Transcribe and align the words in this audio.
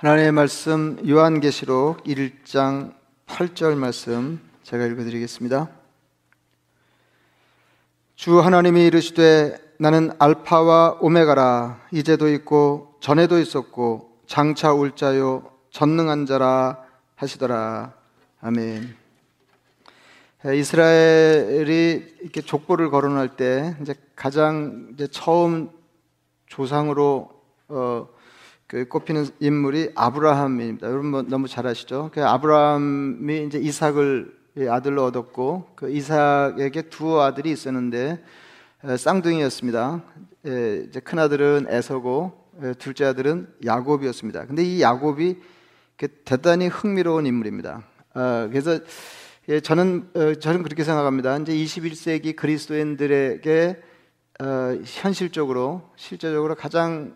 하나님의 0.00 0.32
말씀 0.32 0.96
요한계시록 1.06 2.04
1장 2.04 2.94
8절 3.26 3.76
말씀 3.76 4.40
제가 4.62 4.86
읽어드리겠습니다. 4.86 5.68
주 8.14 8.40
하나님이 8.40 8.86
이르시되 8.86 9.58
나는 9.78 10.10
알파와 10.18 11.00
오메가라 11.02 11.82
이제도 11.92 12.30
있고 12.30 12.94
전에도 13.00 13.38
있었고 13.38 14.22
장차 14.26 14.72
올 14.72 14.96
자요 14.96 15.52
전능한 15.68 16.24
자라 16.24 16.82
하시더라. 17.16 17.92
아멘. 18.40 18.96
이스라엘이 20.46 22.14
이렇게 22.22 22.40
족보를 22.40 22.88
거론할 22.88 23.36
때 23.36 23.76
이제 23.82 23.94
가장 24.16 24.92
이제 24.94 25.06
처음 25.08 25.68
조상으로 26.46 27.28
어, 27.68 28.08
그 28.70 28.86
꼽히는 28.86 29.26
인물이 29.40 29.90
아브라함입니다. 29.96 30.86
여러분 30.86 31.06
뭐 31.10 31.22
너무 31.22 31.48
잘 31.48 31.66
아시죠? 31.66 32.08
그 32.14 32.24
아브라함이 32.24 33.46
이제 33.46 33.58
이삭을 33.58 34.32
아들로 34.70 35.06
얻었고 35.06 35.72
그 35.74 35.90
이삭에게 35.90 36.82
두 36.82 37.20
아들이 37.20 37.50
있었는데 37.50 38.22
쌍둥이였습니다. 38.96 40.04
이제 40.44 41.00
큰 41.00 41.18
아들은 41.18 41.66
에서고 41.68 42.44
둘째 42.78 43.06
아들은 43.06 43.48
야곱이었습니다. 43.64 44.46
근데 44.46 44.62
이 44.62 44.80
야곱이 44.80 45.38
그 45.96 46.06
대단히 46.24 46.68
흥미로운 46.68 47.26
인물입니다. 47.26 47.82
아, 48.14 48.48
그래서 48.52 48.78
저는 49.64 50.10
어, 50.14 50.34
저는 50.34 50.62
그렇게 50.62 50.84
생각합니다. 50.84 51.36
이제 51.38 51.52
21세기 51.52 52.36
그리스도인들에게 52.36 53.89
어, 54.40 54.74
현실적으로 54.86 55.82
실제적으로 55.96 56.54
가장 56.54 57.14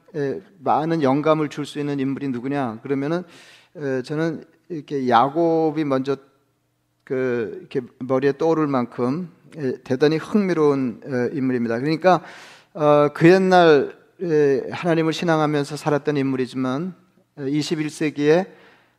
많은 0.59 1.03
영감을 1.03 1.49
줄 1.49 1.65
수 1.65 1.79
있는 1.79 1.99
인물이 1.99 2.29
누구냐? 2.29 2.81
그러면은 2.83 3.23
저는 4.05 4.45
이렇게 4.69 5.09
야곱이 5.09 5.85
먼저 5.85 6.17
그 7.03 7.57
이렇게 7.61 7.81
머리에 7.99 8.33
떠오를 8.37 8.67
만큼 8.67 9.31
대단히 9.85 10.19
흥미로운 10.19 11.01
인물입니다. 11.33 11.79
그러니까 11.79 12.21
어, 12.75 13.09
그 13.15 13.31
옛날 13.31 13.97
하나님을 14.71 15.15
신앙하면서 15.15 15.77
살았던 15.77 16.19
인물이지만 16.19 16.95
21세기에 17.39 18.47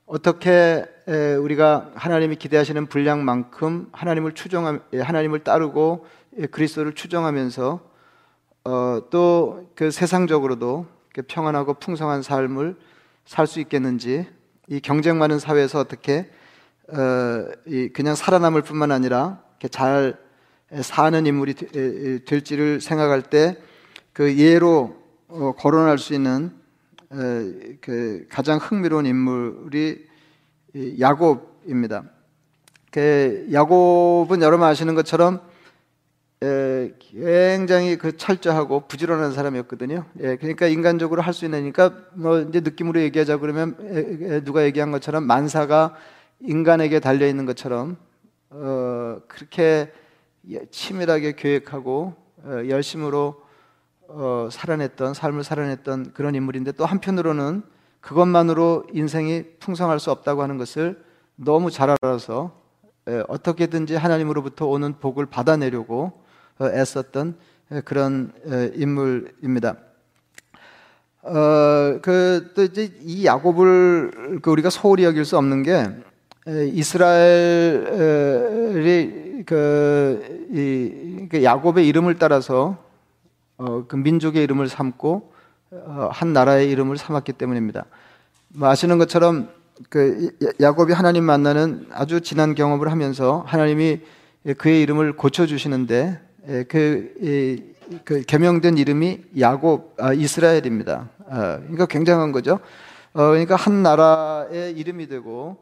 어떻게 0.08 0.84
우리가 1.40 1.92
하나님이 1.94 2.38
기대하시는 2.38 2.88
분량만큼 2.88 3.90
하나님을 3.92 4.32
추정 4.32 4.80
하나님을 4.92 5.44
따르고 5.44 6.08
그리스도를 6.50 6.94
추정하면서 6.94 7.95
어, 8.66 9.02
또 9.10 9.70
그 9.76 9.92
세상적으로도 9.92 10.86
평안하고 11.28 11.76
풍성한 11.76 12.22
삶을 12.22 12.76
살 13.26 13.48
수 13.48 13.60
있겠는지 13.60 14.28
이 14.68 14.80
경쟁 14.80 15.18
많은 15.18 15.40
사회에서 15.40 15.80
어떻게 15.80 16.30
어, 16.90 17.46
이 17.66 17.90
그냥 17.90 18.16
살아남을 18.16 18.62
뿐만 18.62 18.92
아니라 18.92 19.42
잘 19.72 20.18
사는 20.82 21.26
인물이 21.26 21.54
될지를 22.26 22.82
생각할 22.82 23.22
때 23.22 23.58
그 24.16 24.38
예로 24.38 24.96
어, 25.28 25.52
거론할 25.58 25.98
수 25.98 26.14
있는 26.14 26.52
어, 27.10 27.18
그 27.82 28.26
가장 28.30 28.58
흥미로운 28.60 29.06
인물이 29.06 30.08
야곱입니다. 31.02 32.06
그 32.92 33.46
야곱은 33.52 34.42
여러분 34.42 34.66
아시는 34.66 34.96
것처럼 34.96 35.42
굉장히 37.00 37.98
그 37.98 38.18
철저하고 38.18 38.88
부지런한 38.88 39.34
사람이었거든요. 39.34 40.06
예, 40.20 40.36
그러니까 40.36 40.68
인간적으로 40.68 41.22
할 41.22 41.34
수 41.34 41.46
있으니까 41.46 41.92
뭐 42.14 42.40
이제 42.40 42.60
느낌으로 42.62 43.02
얘기하자 43.02 43.38
그러면 43.38 43.76
누가 44.44 44.64
얘기한 44.64 44.92
것처럼 44.92 45.26
만사가 45.26 45.96
인간에게 46.40 47.00
달려 47.00 47.28
있는 47.28 47.46
것처럼 47.46 47.98
어, 48.50 49.20
그렇게 49.28 49.92
치밀하게 50.72 51.36
계획하고 51.36 52.14
어, 52.44 52.62
열심으로 52.70 53.42
어, 54.08 54.48
살아냈던 54.52 55.14
삶을 55.14 55.44
살아냈던 55.44 56.14
그런 56.14 56.36
인물인데 56.36 56.74
또 56.74 56.86
한편으로는 56.86 57.64
그것만으로 58.02 58.86
인생이 58.94 59.44
풍성할 59.60 60.00
수 60.00 60.12
없다고 60.12 60.44
하는 60.44 60.58
것을 60.58 61.04
너무 61.36 61.72
잘 61.72 61.90
알아서 62.02 62.52
예, 63.10 63.24
어떻게든지 63.28 63.96
하나님으로부터 63.96 64.68
오는 64.68 64.94
복을 65.00 65.26
받아내려고 65.26 66.14
어, 66.14 66.25
애썼던 66.62 67.36
그런 67.84 68.32
어, 68.46 68.70
인물입니다. 68.76 69.76
어, 71.24 72.00
그, 72.02 72.52
또 72.56 72.64
이제 72.64 72.92
이 73.02 73.26
야곱을 73.26 74.40
그 74.42 74.52
우리가 74.52 74.70
소홀히 74.70 75.04
여길 75.04 75.26
수 75.26 75.38
없는 75.38 75.64
게 75.64 75.90
이스라엘이 76.72 77.84
그, 79.46 80.48
이, 80.52 81.28
그 81.30 81.44
야곱의 81.44 81.88
이름을 81.88 82.20
따라서 82.20 82.78
어, 83.58 83.86
그 83.88 83.96
민족의 83.96 84.44
이름을 84.44 84.70
삼고 84.70 85.34
어, 85.72 86.10
한 86.12 86.34
나라의 86.34 86.70
이름을 86.70 86.98
삼았기 86.98 87.34
때문입니다. 87.34 87.86
뭐 88.50 88.70
아시는 88.70 89.00
것처럼 89.00 89.50
그 89.90 90.30
야곱이 90.62 90.94
하나님 90.94 91.24
만나는 91.24 91.88
아주 91.92 92.22
진한 92.22 92.54
경험을 92.54 92.92
하면서 92.92 93.44
하나님이 93.48 94.02
그의 94.58 94.82
이름을 94.84 95.18
고쳐 95.18 95.48
주시는데 95.48 96.20
예, 96.20 96.22
그, 96.68 97.74
그 98.04 98.22
개명된 98.22 98.78
이름이 98.78 99.22
야곱 99.40 99.96
아, 100.00 100.14
이스라엘입니다. 100.14 101.10
아, 101.30 101.58
그러니까 101.58 101.86
굉장한 101.86 102.32
거죠. 102.32 102.60
어, 103.14 103.30
그러니까 103.30 103.56
한 103.56 103.84
나라의 103.84 104.74
이름이 104.74 105.08
되고 105.08 105.58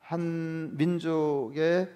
한 0.00 0.76
민족의 0.76 1.88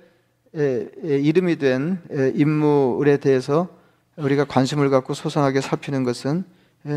예, 0.54 0.90
예, 1.04 1.18
이름이 1.18 1.56
된 1.56 1.98
인물에 2.34 3.16
대해서 3.16 3.68
우리가 4.16 4.44
관심을 4.44 4.90
갖고 4.90 5.14
소상하게 5.14 5.62
살피는 5.62 6.04
것은 6.04 6.44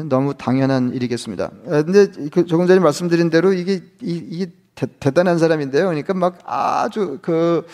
너무 0.09 0.33
당연한 0.33 0.93
일이겠습니다. 0.93 1.51
근데 1.63 2.07
그 2.31 2.45
조금 2.45 2.67
전에 2.67 2.79
말씀드린 2.79 3.29
대로 3.29 3.53
이게 3.53 3.81
이, 4.01 4.47
대, 4.75 5.11
단한 5.11 5.37
사람인데요. 5.37 5.85
그러니까 5.85 6.13
막 6.13 6.39
아주 6.43 7.19
그 7.21 7.65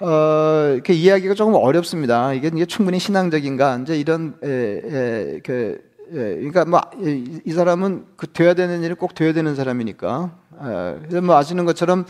어, 0.00 0.70
이렇게 0.74 0.92
이해하기가 0.92 1.34
조금 1.34 1.54
어렵습니다. 1.54 2.32
이게, 2.32 2.48
이게 2.48 2.66
충분히 2.66 2.98
신앙적인가? 2.98 3.80
이제 3.82 3.98
이런, 3.98 4.36
에, 4.44 4.48
에, 4.48 5.40
그, 5.44 5.80
예, 6.12 6.14
그러니까 6.36 6.64
뭐, 6.64 6.80
이, 7.02 7.40
이, 7.44 7.52
사람은 7.52 8.06
그 8.16 8.28
돼야 8.28 8.54
되는 8.54 8.82
일을 8.82 8.94
꼭 8.94 9.14
돼야 9.14 9.32
되는 9.32 9.54
사람이니까. 9.56 10.30
에, 10.54 10.98
그래서 11.00 11.20
뭐 11.20 11.36
아시는 11.36 11.64
것처럼 11.64 12.06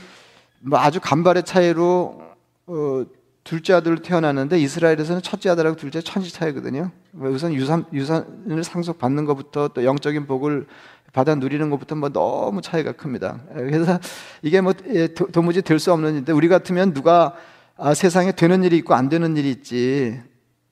뭐 0.61 0.79
아주 0.79 1.01
간발의 1.01 1.45
차이로, 1.45 2.21
어, 2.67 3.05
둘째 3.43 3.73
아들로 3.73 4.03
태어났는데 4.03 4.59
이스라엘에서는 4.61 5.23
첫째 5.23 5.49
아들하고 5.49 5.75
둘째 5.77 6.03
천지 6.03 6.31
차이거든요. 6.31 6.91
우선 7.15 7.55
유산, 7.55 7.87
유산을 7.95 8.63
상속받는 8.63 9.25
것부터 9.25 9.69
또 9.69 9.85
영적인 9.85 10.27
복을 10.27 10.67
받아 11.15 11.35
누리는 11.35 11.71
것부터 11.71 11.95
뭐 11.95 12.11
너무 12.11 12.61
차이가 12.61 12.93
큽니다. 12.93 13.41
그래서 13.55 13.99
이게 14.43 14.61
뭐 14.61 14.75
예, 14.89 15.09
도무지 15.15 15.63
될 15.63 15.79
수 15.79 15.95
없는 15.95 16.13
일인데 16.13 16.33
우리 16.33 16.49
같으면 16.49 16.93
누가 16.93 17.37
아, 17.81 17.95
세상에 17.95 18.33
되는 18.33 18.65
일이 18.65 18.77
있고 18.79 18.95
안 18.95 19.09
되는 19.09 19.37
일이 19.37 19.51
있지. 19.51 20.21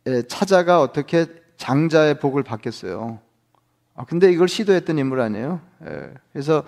예, 0.08 0.22
찾아가 0.22 0.80
어떻게 0.80 1.26
장자의 1.56 2.18
복을 2.18 2.42
받겠어요. 2.42 3.20
아, 3.94 4.04
근데 4.04 4.32
이걸 4.32 4.48
시도했던 4.48 4.98
인물 4.98 5.20
아니에요. 5.20 5.60
예, 5.86 6.10
그래서 6.32 6.64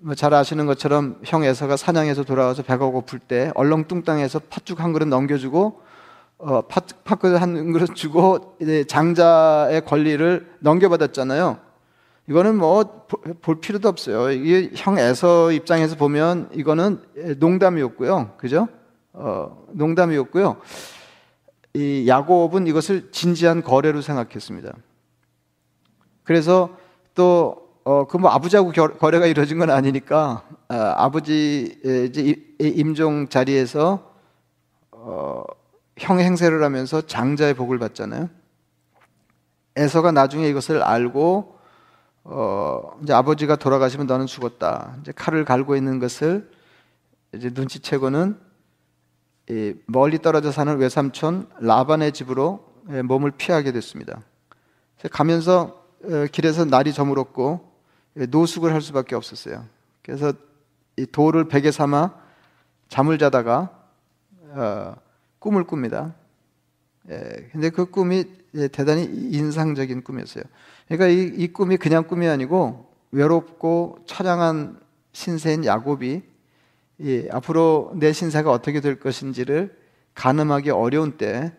뭐 0.00 0.14
잘 0.14 0.34
아시는 0.34 0.66
것처럼 0.66 1.18
형 1.24 1.42
에서가 1.42 1.76
사냥해서 1.78 2.22
돌아와서 2.22 2.62
배가 2.62 2.86
고플 2.86 3.18
때 3.18 3.50
얼렁뚱땅해서 3.54 4.42
팥죽 4.50 4.80
한 4.80 4.92
그릇 4.92 5.06
넘겨주고 5.08 5.80
어, 6.36 6.60
팥, 6.68 6.84
팥그릇 7.04 7.40
한 7.40 7.72
그릇 7.72 7.94
주고 7.96 8.58
장자의 8.88 9.84
권리를 9.86 10.54
넘겨받았잖아요. 10.60 11.58
이거는 12.28 12.56
뭐 12.58 13.06
볼 13.40 13.60
필요도 13.60 13.88
없어요. 13.88 14.30
이게 14.30 14.70
형 14.74 14.98
에서 14.98 15.50
입장에서 15.50 15.96
보면 15.96 16.50
이거는 16.52 17.00
농담이었고요. 17.38 18.34
그죠? 18.36 18.68
어, 19.20 19.66
농담이었고요. 19.72 20.58
이 21.74 22.06
야곱은 22.06 22.68
이것을 22.68 23.10
진지한 23.10 23.62
거래로 23.62 24.00
생각했습니다. 24.00 24.72
그래서 26.22 26.76
또 27.14 27.68
어, 27.82 28.06
그뭐 28.06 28.30
아버지하고 28.30 28.70
거래가 28.98 29.26
이루어진 29.26 29.58
건 29.58 29.70
아니니까 29.70 30.44
아, 30.68 31.10
버지 31.10 31.80
임종 32.60 33.28
자리에서 33.28 34.14
어, 34.92 35.42
형 35.96 36.20
행세를 36.20 36.62
하면서 36.62 37.00
장자의 37.00 37.54
복을 37.54 37.78
받잖아요. 37.78 38.28
에서가 39.74 40.12
나중에 40.12 40.48
이것을 40.48 40.82
알고 40.82 41.58
어, 42.22 42.98
이제 43.02 43.12
아버지가 43.12 43.56
돌아가시면 43.56 44.06
너는 44.06 44.26
죽었다. 44.26 44.96
이제 45.00 45.12
칼을 45.12 45.44
갈고 45.44 45.74
있는 45.74 45.98
것을 45.98 46.50
이제 47.34 47.50
눈치채고는 47.52 48.47
멀리 49.86 50.18
떨어져 50.18 50.52
사는 50.52 50.76
외삼촌 50.76 51.48
라반의 51.60 52.12
집으로 52.12 52.64
몸을 53.04 53.32
피하게 53.32 53.72
됐습니다. 53.72 54.22
가면서 55.10 55.84
어, 56.04 56.26
길에서 56.30 56.64
날이 56.64 56.92
저물었고 56.92 57.68
노숙을 58.14 58.72
할 58.72 58.80
수밖에 58.80 59.14
없었어요. 59.14 59.64
그래서 60.02 60.32
이 60.96 61.06
돌을 61.06 61.48
베개 61.48 61.70
삼아 61.70 62.14
잠을 62.88 63.18
자다가 63.18 63.70
어, 64.50 64.94
꿈을 65.38 65.64
꿉니다. 65.64 66.14
예, 67.10 67.48
근데 67.52 67.70
그 67.70 67.90
꿈이 67.90 68.24
예, 68.54 68.68
대단히 68.68 69.04
인상적인 69.04 70.02
꿈이었어요. 70.02 70.44
그러니까 70.86 71.08
이, 71.08 71.42
이 71.42 71.52
꿈이 71.52 71.76
그냥 71.76 72.06
꿈이 72.06 72.28
아니고 72.28 72.90
외롭고 73.10 73.98
처량한 74.06 74.80
신세인 75.12 75.64
야곱이 75.64 76.22
예, 77.00 77.28
앞으로 77.30 77.92
내 77.94 78.12
신세가 78.12 78.50
어떻게 78.50 78.80
될 78.80 78.98
것인지를 78.98 79.76
가늠하기 80.14 80.70
어려운 80.70 81.16
때 81.16 81.52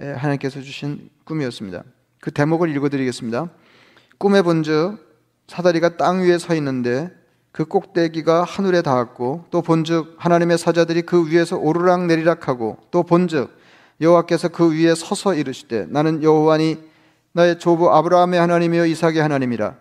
예, 0.00 0.10
하나님께서 0.12 0.60
주신 0.60 1.10
꿈이었습니다. 1.24 1.82
그 2.20 2.30
대목을 2.30 2.74
읽어드리겠습니다. 2.76 3.50
꿈에 4.18 4.42
본즉 4.42 4.98
사다리가 5.48 5.96
땅 5.96 6.22
위에 6.22 6.38
서 6.38 6.54
있는데 6.54 7.10
그 7.50 7.64
꼭대기가 7.64 8.44
하늘에 8.44 8.82
닿았고 8.82 9.46
또 9.50 9.62
본즉 9.62 10.14
하나님의 10.18 10.58
사자들이 10.58 11.02
그 11.02 11.28
위에서 11.28 11.56
오르락 11.56 12.06
내리락하고 12.06 12.78
또 12.90 13.02
본즉 13.02 13.56
여호와께서 14.00 14.48
그 14.48 14.72
위에 14.72 14.94
서서 14.94 15.34
이르시되 15.34 15.86
나는 15.88 16.22
여호와니 16.22 16.78
나의 17.32 17.58
조부 17.58 17.92
아브라함의 17.92 18.38
하나님이여 18.38 18.86
이삭의 18.86 19.18
하나님이라 19.18 19.74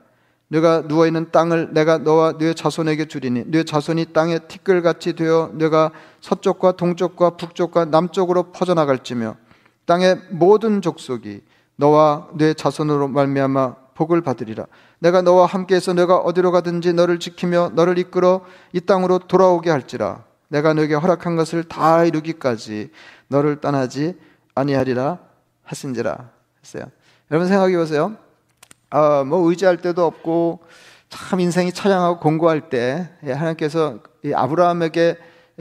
네가 0.49 0.88
누워 0.88 1.05
있는 1.05 1.31
땅을 1.31 1.73
내가 1.73 1.97
너와 1.97 2.38
네 2.38 2.53
자손에게 2.53 3.05
주리니 3.05 3.45
네 3.47 3.63
자손이 3.63 4.13
땅에 4.13 4.39
티끌같이 4.39 5.13
되어 5.13 5.51
네가 5.53 5.91
서쪽과 6.21 6.73
동쪽과 6.73 7.31
북쪽과 7.31 7.85
남쪽으로 7.85 8.51
퍼져나갈지며 8.51 9.35
땅의 9.85 10.21
모든 10.31 10.81
족속이 10.81 11.41
너와 11.75 12.29
네 12.35 12.53
자손으로 12.53 13.09
말미암아 13.09 13.75
복을 13.95 14.21
받으리라 14.21 14.65
내가 14.99 15.21
너와 15.21 15.45
함께해서 15.45 15.94
내가 15.94 16.17
어디로 16.17 16.51
가든지 16.51 16.93
너를 16.93 17.19
지키며 17.19 17.71
너를 17.73 17.97
이끌어 17.97 18.41
이 18.71 18.79
땅으로 18.79 19.19
돌아오게 19.19 19.69
할지라 19.69 20.23
내가 20.47 20.73
너에게 20.73 20.93
허락한 20.93 21.35
것을 21.35 21.63
다 21.65 22.05
이루기까지 22.05 22.89
너를 23.27 23.59
떠나지 23.59 24.15
아니하리라 24.55 25.19
하신지라 25.63 26.29
했어요. 26.63 26.85
여러분 27.29 27.47
생각해 27.47 27.75
보세요. 27.75 28.15
아, 28.89 29.24
뭐 29.25 29.50
의지할 29.50 29.78
데도 29.78 30.06
없고 30.06 30.60
참 31.10 31.39
인생이 31.39 31.72
처량하고 31.72 32.19
공고할 32.19 32.69
때 32.69 33.10
예, 33.25 33.31
하나님께서 33.31 34.00
아브라함에게 34.34 35.18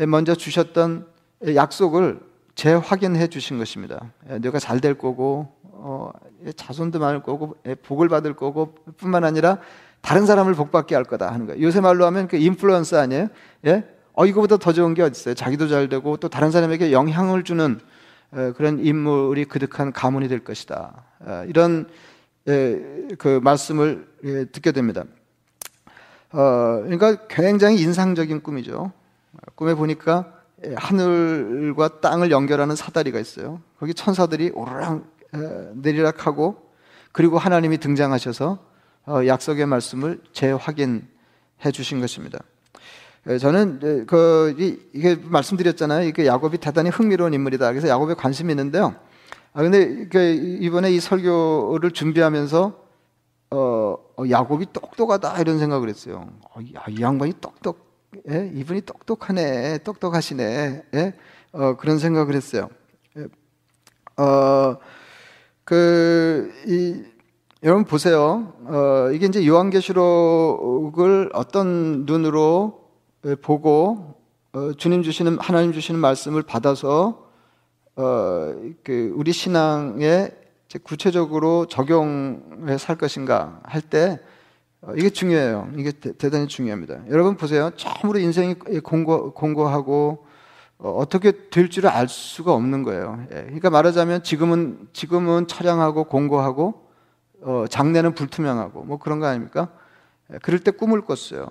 먼저 0.09 0.35
주셨던 0.35 1.07
약속을 1.55 2.21
재확인해 2.55 3.27
주신 3.29 3.59
것입니다. 3.59 4.13
예, 4.31 4.39
내가 4.39 4.59
잘 4.59 4.81
될 4.81 4.95
거고 4.95 5.49
어, 5.63 6.11
자손도 6.55 6.99
많을 6.99 7.23
거고 7.23 7.57
예, 7.67 7.75
복을 7.75 8.09
받을 8.09 8.35
거고 8.35 8.75
뿐만 8.97 9.25
아니라 9.25 9.59
다른 10.01 10.25
사람을 10.25 10.55
복받게 10.55 10.95
할 10.95 11.05
거다 11.05 11.33
하는 11.33 11.47
거예요. 11.47 11.63
요새 11.63 11.81
말로 11.81 12.07
하면 12.07 12.29
그 12.29 12.37
인플루언서 12.37 12.99
아니에요? 12.99 13.29
예? 13.67 13.85
어 14.13 14.25
이거보다 14.25 14.57
더 14.57 14.73
좋은 14.73 14.95
게 14.95 15.03
어디 15.03 15.19
있어요? 15.21 15.35
자기도 15.35 15.69
잘 15.69 15.89
되고 15.89 16.17
또 16.17 16.29
다른 16.29 16.51
사람에게 16.51 16.93
영향을 16.93 17.43
주는 17.43 17.81
어, 18.33 18.53
그런 18.57 18.79
인물이 18.79 19.47
그득한 19.47 19.93
가문이 19.93 20.29
될 20.29 20.45
것이다. 20.45 20.93
어, 21.21 21.45
이런 21.49 21.89
그 22.47 23.41
말씀을 23.43 24.07
듣게 24.53 24.73
됩니다. 24.73 25.05
어, 26.33 26.83
그러니까 26.85 27.27
굉장히 27.27 27.81
인상적인 27.81 28.43
꿈이죠. 28.43 28.93
꿈에 29.55 29.75
보니까 29.75 30.33
하늘과 30.77 32.01
땅을 32.01 32.31
연결하는 32.31 32.77
사다리가 32.77 33.19
있어요. 33.19 33.61
거기 33.79 33.95
천사들이 33.95 34.53
오르락 34.55 35.05
내리락하고 35.75 36.57
그리고 37.13 37.39
하나님이 37.39 37.79
등장하셔서 37.79 38.59
약속의 39.27 39.67
말씀을 39.67 40.21
재확인해 40.33 41.03
주신 41.73 42.01
것입니다. 42.01 42.39
저는 43.41 44.07
그 44.07 44.55
이게 44.93 45.17
말씀드렸잖아요. 45.17 46.07
이게 46.07 46.27
야곱이 46.27 46.59
대단히 46.59 46.91
흥미로운 46.91 47.35
인물이다. 47.35 47.71
그래서 47.71 47.89
야곱에 47.89 48.15
관심이 48.15 48.53
있는데요. 48.53 48.95
아 49.57 49.63
근데 49.63 50.07
그 50.09 50.19
이번에 50.61 50.91
이 50.93 51.01
설교를 51.01 51.93
준비하면서 51.93 52.79
어, 53.53 53.57
어 53.57 54.25
야곱이 54.29 54.67
똑똑하다 54.71 55.41
이런 55.41 55.59
생각을 55.59 55.89
했어요. 55.89 56.29
어, 56.55 56.61
야, 56.75 56.85
이 56.91 57.01
양반이 57.01 57.33
똑똑, 57.41 57.79
예? 58.29 58.53
이분이 58.55 58.83
똑똑하네, 58.83 59.79
똑똑하시네, 59.79 60.83
예? 60.93 61.15
어, 61.53 61.75
그런 61.79 61.99
생각을 61.99 62.35
했어요. 62.35 62.69
예. 63.17 63.29
어, 64.23 64.77
그, 65.65 66.53
이, 66.67 67.03
여러분 67.63 67.85
보세요. 67.85 68.53
어, 68.67 69.11
이게 69.11 69.25
이제 69.25 69.47
요한계시록을 69.47 71.31
어떤 71.33 72.05
눈으로 72.05 72.91
보고 73.41 74.17
어, 74.53 74.75
주님 74.75 75.03
주시는 75.03 75.39
하나님 75.41 75.73
주시는 75.73 75.99
말씀을 75.99 76.43
받아서 76.43 77.26
어, 77.97 78.55
그 78.85 79.13
우리 79.17 79.33
신앙에 79.33 80.31
구체적으로 80.83 81.67
적용해 81.67 82.77
살 82.79 82.97
것인가 82.97 83.61
할때 83.65 84.21
어, 84.83 84.93
이게 84.97 85.09
중요해요. 85.09 85.71
이게 85.77 85.91
대, 85.93 86.31
단히 86.31 86.47
중요합니다. 86.47 87.09
여러분 87.09 87.37
보세요. 87.37 87.71
처음으로 87.77 88.19
인생이 88.19 88.55
공고, 88.85 89.33
공고하고 89.33 90.27
어, 90.79 91.05
떻게 91.09 91.49
될 91.49 91.71
줄을 91.71 91.89
알 91.89 92.07
수가 92.09 92.53
없는 92.53 92.83
거예요. 92.83 93.25
예, 93.33 93.45
그러니까 93.45 93.71
말하자면 93.71 94.23
지금은 94.23 94.89
지금은 94.93 95.47
처량하고 95.47 96.05
공고하고 96.05 96.87
어, 97.41 97.65
장래는 97.71 98.15
불투명하고 98.15 98.85
뭐 98.85 98.99
그런 98.99 99.19
거 99.19 99.27
아닙니까? 99.27 99.71
예, 100.35 100.39
그럴 100.43 100.59
때 100.61 100.71
꿈을 100.71 101.01
꿨어요. 101.01 101.49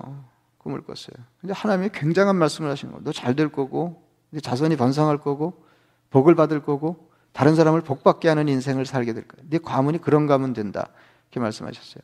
꿈을 0.60 0.82
꿨어요. 0.82 1.16
근데 1.42 1.54
하나님이 1.54 1.90
굉장한 1.92 2.36
말씀을 2.36 2.70
하시는 2.70 2.92
거예요. 2.92 3.04
너 3.04 3.12
잘 3.12 3.36
될 3.36 3.50
거고, 3.50 4.04
자손이 4.42 4.76
번성할 4.78 5.18
거고, 5.20 5.65
복을 6.10 6.36
받을 6.36 6.62
거고 6.64 7.10
다른 7.34 7.56
사람을 7.56 7.82
복받게 7.82 8.30
하는 8.30 8.48
인생을 8.48 8.86
살게 8.86 9.14
될 9.14 9.28
거예요. 9.28 9.50
네 9.50 9.58
과문이 9.58 10.00
그런 10.00 10.28
가문 10.28 10.54
된다. 10.54 10.90
이렇게 11.28 11.40
말씀하셨어요. 11.40 12.02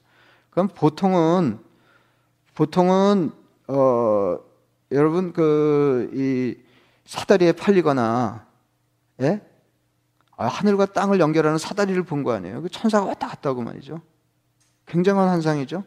그럼 0.50 0.68
보통은 0.68 1.59
보통은 2.56 3.31
어 3.68 4.38
여러분 4.92 5.31
그 5.33 6.09
이 6.13 6.56
사다리에 7.06 7.51
팔리거나 7.53 8.45
예? 9.21 9.42
아, 10.38 10.48
하늘과 10.48 10.88
땅을 10.88 11.19
연결하는 11.19 11.57
사다리를 11.57 12.01
본 12.03 12.24
거 12.24 12.31
아니에요. 12.33 12.62
그 12.62 12.69
천사가 12.69 13.06
왔다 13.06 13.27
갔다 13.27 13.50
하고 13.50 13.62
말이죠. 13.62 14.01
굉장한 14.86 15.27
환상이죠. 15.30 15.83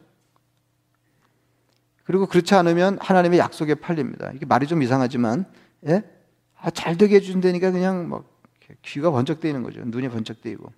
그리고 2.04 2.26
그렇지 2.26 2.54
않으면 2.54 2.98
하나님의 3.00 3.38
약속에 3.38 3.74
팔립니다. 3.74 4.30
이게 4.34 4.44
말이 4.46 4.66
좀 4.66 4.82
이상하지만 4.82 5.46
예? 5.88 6.02
아, 6.64 6.70
잘 6.70 6.96
되게 6.96 7.16
해준다니까 7.16 7.72
그냥 7.72 8.08
막 8.08 8.24
귀가 8.80 9.10
번쩍 9.10 9.38
뜨이는 9.40 9.62
거죠. 9.62 9.82
눈이 9.84 10.08
번쩍 10.08 10.40
뜨이고. 10.40 10.72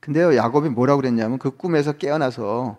근데요, 0.00 0.36
야곱이 0.36 0.68
뭐라고 0.68 1.00
그랬냐면 1.00 1.38
그 1.38 1.50
꿈에서 1.50 1.92
깨어나서 1.92 2.78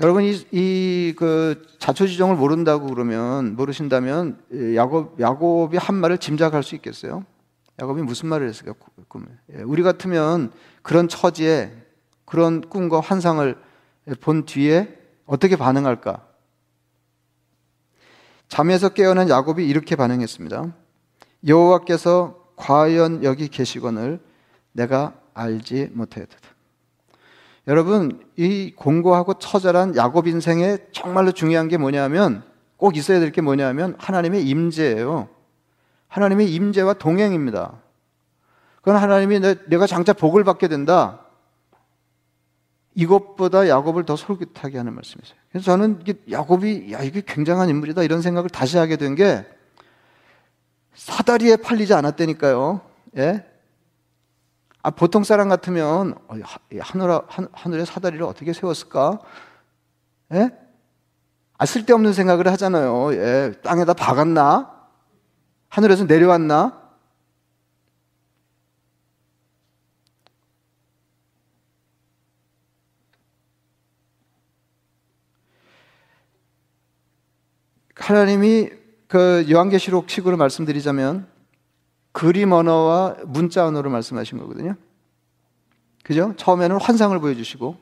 여러분 0.00 0.22
이그 0.22 1.66
자초지종을 1.80 2.36
모른다고 2.36 2.86
그러면 2.86 3.56
모르신다면 3.56 4.38
야곱 4.76 5.18
야곱이 5.18 5.78
한 5.78 5.96
말을 5.96 6.18
짐작할 6.18 6.62
수 6.62 6.76
있겠어요? 6.76 7.24
야곱이 7.80 8.02
무슨 8.02 8.28
말을 8.28 8.48
했을까 8.48 8.74
꿈을? 9.08 9.26
예, 9.52 9.62
우리 9.62 9.82
같으면 9.82 10.52
그런 10.82 11.08
처지에 11.08 11.72
그런 12.24 12.60
꿈과 12.60 13.00
환상을 13.00 13.56
본 14.20 14.44
뒤에 14.44 14.96
어떻게 15.24 15.56
반응할까? 15.56 16.25
잠에서 18.48 18.90
깨어난 18.90 19.28
야곱이 19.28 19.66
이렇게 19.66 19.96
반응했습니다. 19.96 20.72
여호와께서 21.46 22.46
과연 22.56 23.24
여기 23.24 23.48
계시거늘 23.48 24.20
내가 24.72 25.14
알지 25.34 25.90
못하였다. 25.92 26.36
여러분, 27.68 28.24
이 28.36 28.72
공고하고 28.76 29.34
처절한 29.34 29.96
야곱 29.96 30.28
인생에 30.28 30.78
정말로 30.92 31.32
중요한 31.32 31.68
게 31.68 31.76
뭐냐면 31.76 32.42
꼭 32.76 32.96
있어야 32.96 33.18
될 33.20 33.32
게 33.32 33.40
뭐냐면 33.40 33.96
하나님의 33.98 34.46
임재예요. 34.46 35.28
하나님의 36.08 36.52
임재와 36.54 36.94
동행입니다. 36.94 37.72
그건 38.76 38.96
하나님이 38.96 39.40
내가 39.66 39.86
장차 39.86 40.12
복을 40.12 40.44
받게 40.44 40.68
된다. 40.68 41.25
이것보다 42.96 43.68
야곱을 43.68 44.04
더 44.06 44.16
솔깃하게 44.16 44.78
하는 44.78 44.94
말씀이세요. 44.94 45.36
그래서 45.50 45.66
저는 45.66 46.02
야곱이 46.30 46.92
야 46.92 47.02
이게 47.02 47.22
굉장한 47.24 47.68
인물이다 47.68 48.02
이런 48.02 48.22
생각을 48.22 48.50
다시 48.50 48.76
하게 48.78 48.96
된 48.96 49.14
게 49.14 49.44
사다리에 50.96 51.56
팔리지 51.56 51.92
않았다니까요. 51.94 52.80
예? 53.18 53.46
아, 54.82 54.90
보통 54.90 55.24
사람 55.24 55.48
같으면 55.48 56.14
어, 56.28 56.34
하늘 56.80 57.20
하늘에 57.52 57.84
사다리를 57.84 58.24
어떻게 58.24 58.52
세웠을까? 58.52 59.18
예? 60.32 60.50
아, 61.58 61.66
쓸데없는 61.66 62.12
생각을 62.14 62.48
하잖아요. 62.52 63.12
예, 63.14 63.52
땅에다 63.62 63.92
박았나? 63.94 64.72
하늘에서 65.68 66.04
내려왔나? 66.04 66.85
하나님이 78.06 78.70
그 79.08 79.44
요한계시록 79.50 80.08
식으로 80.08 80.36
말씀드리자면 80.36 81.26
그림 82.12 82.52
언어와 82.52 83.16
문자 83.24 83.66
언어로 83.66 83.90
말씀하신 83.90 84.38
거거든요. 84.38 84.76
그죠? 86.04 86.32
처음에는 86.36 86.80
환상을 86.80 87.18
보여주시고 87.18 87.76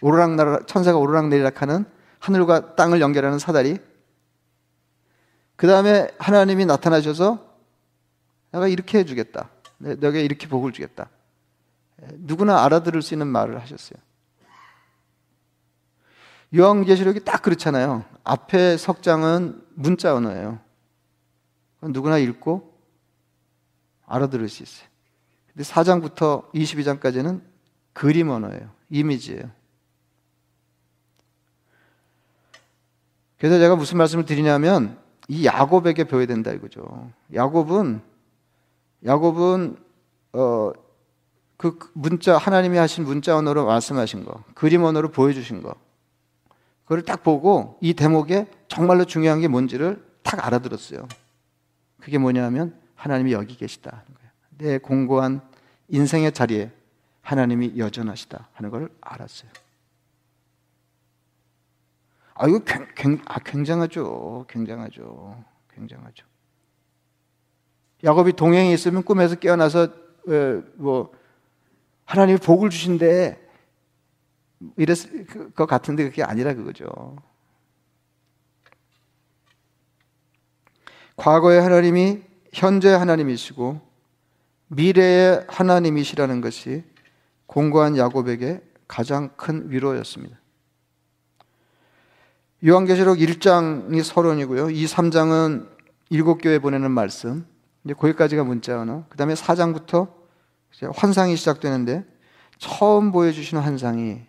오르락날 0.00 0.62
천사가 0.66 0.96
오르락 0.96 1.28
내리락하는 1.28 1.84
하늘과 2.18 2.76
땅을 2.76 3.02
연결하는 3.02 3.38
사다리. 3.38 3.76
그 5.56 5.66
다음에 5.66 6.08
하나님이 6.18 6.64
나타나셔서 6.64 7.46
내가 8.52 8.68
이렇게 8.68 9.00
해주겠다. 9.00 9.50
내가 9.76 10.16
이렇게 10.16 10.48
복을 10.48 10.72
주겠다. 10.72 11.10
누구나 12.14 12.64
알아들을 12.64 13.02
수 13.02 13.12
있는 13.12 13.26
말을 13.26 13.60
하셨어요. 13.60 14.00
요한계시록이 16.54 17.24
딱 17.24 17.42
그렇잖아요. 17.42 18.04
앞에 18.24 18.76
석장은 18.76 19.64
문자 19.74 20.14
언어예요. 20.14 20.58
누구나 21.80 22.18
읽고 22.18 22.72
알아들을 24.06 24.48
수 24.48 24.62
있어요. 24.62 24.88
근데 25.48 25.64
4장부터 25.64 26.50
22장까지는 26.52 27.42
그림 27.92 28.30
언어예요. 28.30 28.70
이미지예요. 28.90 29.50
그래서 33.38 33.58
제가 33.58 33.74
무슨 33.74 33.98
말씀을 33.98 34.24
드리냐면 34.24 34.98
이 35.28 35.44
야곱에게 35.46 36.04
배워야 36.04 36.26
된다 36.26 36.52
이거죠. 36.52 37.10
야곱은 37.34 38.00
야곱은 39.04 39.76
어, 40.34 40.72
그 41.56 41.78
문자 41.92 42.38
하나님이 42.38 42.78
하신 42.78 43.04
문자 43.04 43.36
언어로 43.36 43.66
말씀하신 43.66 44.24
거, 44.24 44.42
그림 44.54 44.84
언어로 44.84 45.10
보여주신 45.10 45.62
거, 45.62 45.74
그걸 46.92 47.06
딱 47.06 47.22
보고 47.22 47.78
이 47.80 47.94
대목에 47.94 48.46
정말로 48.68 49.06
중요한 49.06 49.40
게 49.40 49.48
뭔지를 49.48 50.04
딱 50.22 50.46
알아들었어요. 50.46 51.08
그게 51.98 52.18
뭐냐면 52.18 52.78
하나님이 52.96 53.32
여기 53.32 53.56
계시다 53.56 53.90
하는 53.90 54.14
거예요. 54.14 54.30
내 54.58 54.78
공고한 54.78 55.40
인생의 55.88 56.32
자리에 56.32 56.70
하나님이 57.22 57.78
여전하시다 57.78 58.50
하는 58.52 58.70
걸 58.70 58.90
알았어요. 59.00 59.50
아, 62.34 62.46
이거 62.46 62.60
굉, 62.94 63.22
아, 63.24 63.38
굉장하죠. 63.38 64.44
굉장하죠. 64.50 65.42
굉장하죠. 65.74 66.26
야곱이 68.04 68.34
동행이 68.34 68.70
있으면 68.74 69.02
꿈에서 69.02 69.36
깨어나서, 69.36 69.84
에, 70.28 70.60
뭐, 70.74 71.10
하나님이 72.04 72.38
복을 72.38 72.68
주신대. 72.68 73.41
이랬을 74.76 75.26
것 75.54 75.66
같은데 75.66 76.04
그게 76.04 76.22
아니라 76.22 76.54
그거죠. 76.54 77.16
과거의 81.16 81.60
하나님이 81.60 82.22
현재 82.52 82.90
하나님이시고 82.90 83.80
미래의 84.68 85.46
하나님이시라는 85.48 86.40
것이 86.40 86.84
공고한 87.46 87.96
야곱에게 87.96 88.62
가장 88.88 89.30
큰 89.36 89.70
위로였습니다. 89.70 90.38
요한계시록 92.64 93.18
1장이 93.18 94.02
서론이고요. 94.02 94.70
이 94.70 94.86
3장은 94.86 95.68
일곱 96.10 96.38
교회 96.38 96.58
보내는 96.58 96.90
말씀. 96.90 97.46
이제 97.84 97.94
거기까지가 97.94 98.44
문자 98.44 98.80
언어. 98.80 99.04
그 99.08 99.16
다음에 99.16 99.34
4장부터 99.34 100.12
환상이 100.94 101.36
시작되는데 101.36 102.04
처음 102.58 103.12
보여주시는 103.12 103.62
환상이 103.62 104.22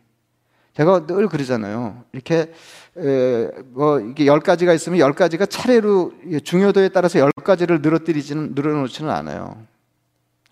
제가 0.74 1.06
늘 1.06 1.28
그러잖아요. 1.28 2.04
이렇게 2.14 2.52
에, 2.98 3.50
뭐 3.66 4.00
이게 4.00 4.26
열 4.26 4.40
가지가 4.40 4.74
있으면 4.74 5.00
열 5.00 5.14
가지가 5.14 5.46
차례로 5.46 6.14
중요도에 6.44 6.90
따라서 6.90 7.20
열 7.20 7.32
가지를 7.32 7.82
늘어뜨리지는 7.82 8.54
늘어놓지는 8.56 9.10
않아요. 9.12 9.58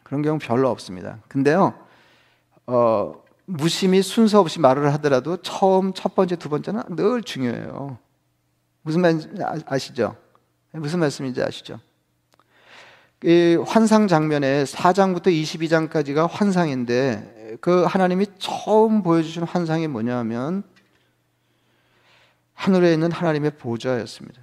그런 0.04 0.22
경우 0.22 0.38
별로 0.40 0.70
없습니다. 0.70 1.20
근데요, 1.28 1.74
어, 2.68 3.22
무심히 3.46 4.02
순서 4.02 4.40
없이 4.40 4.60
말을 4.60 4.94
하더라도 4.94 5.38
처음 5.38 5.94
첫 5.94 6.16
번째 6.16 6.36
두 6.36 6.50
번째는 6.50 6.84
늘 6.96 7.24
중요해요. 7.24 7.98
무슨 8.84 9.02
말 9.02 9.20
아시죠? 9.66 10.16
무슨 10.72 11.00
말씀인지 11.00 11.42
아시죠? 11.42 11.80
이 13.24 13.58
환상 13.68 14.08
장면에 14.08 14.64
4장부터 14.64 15.28
22장까지가 15.28 16.28
환상인데 16.30 17.41
그 17.60 17.84
하나님이 17.84 18.28
처음 18.38 19.04
보여주신 19.04 19.44
환상이 19.44 19.88
뭐냐면 19.88 20.64
하늘에 22.54 22.94
있는 22.94 23.12
하나님의 23.12 23.52
보좌였습니다. 23.58 24.42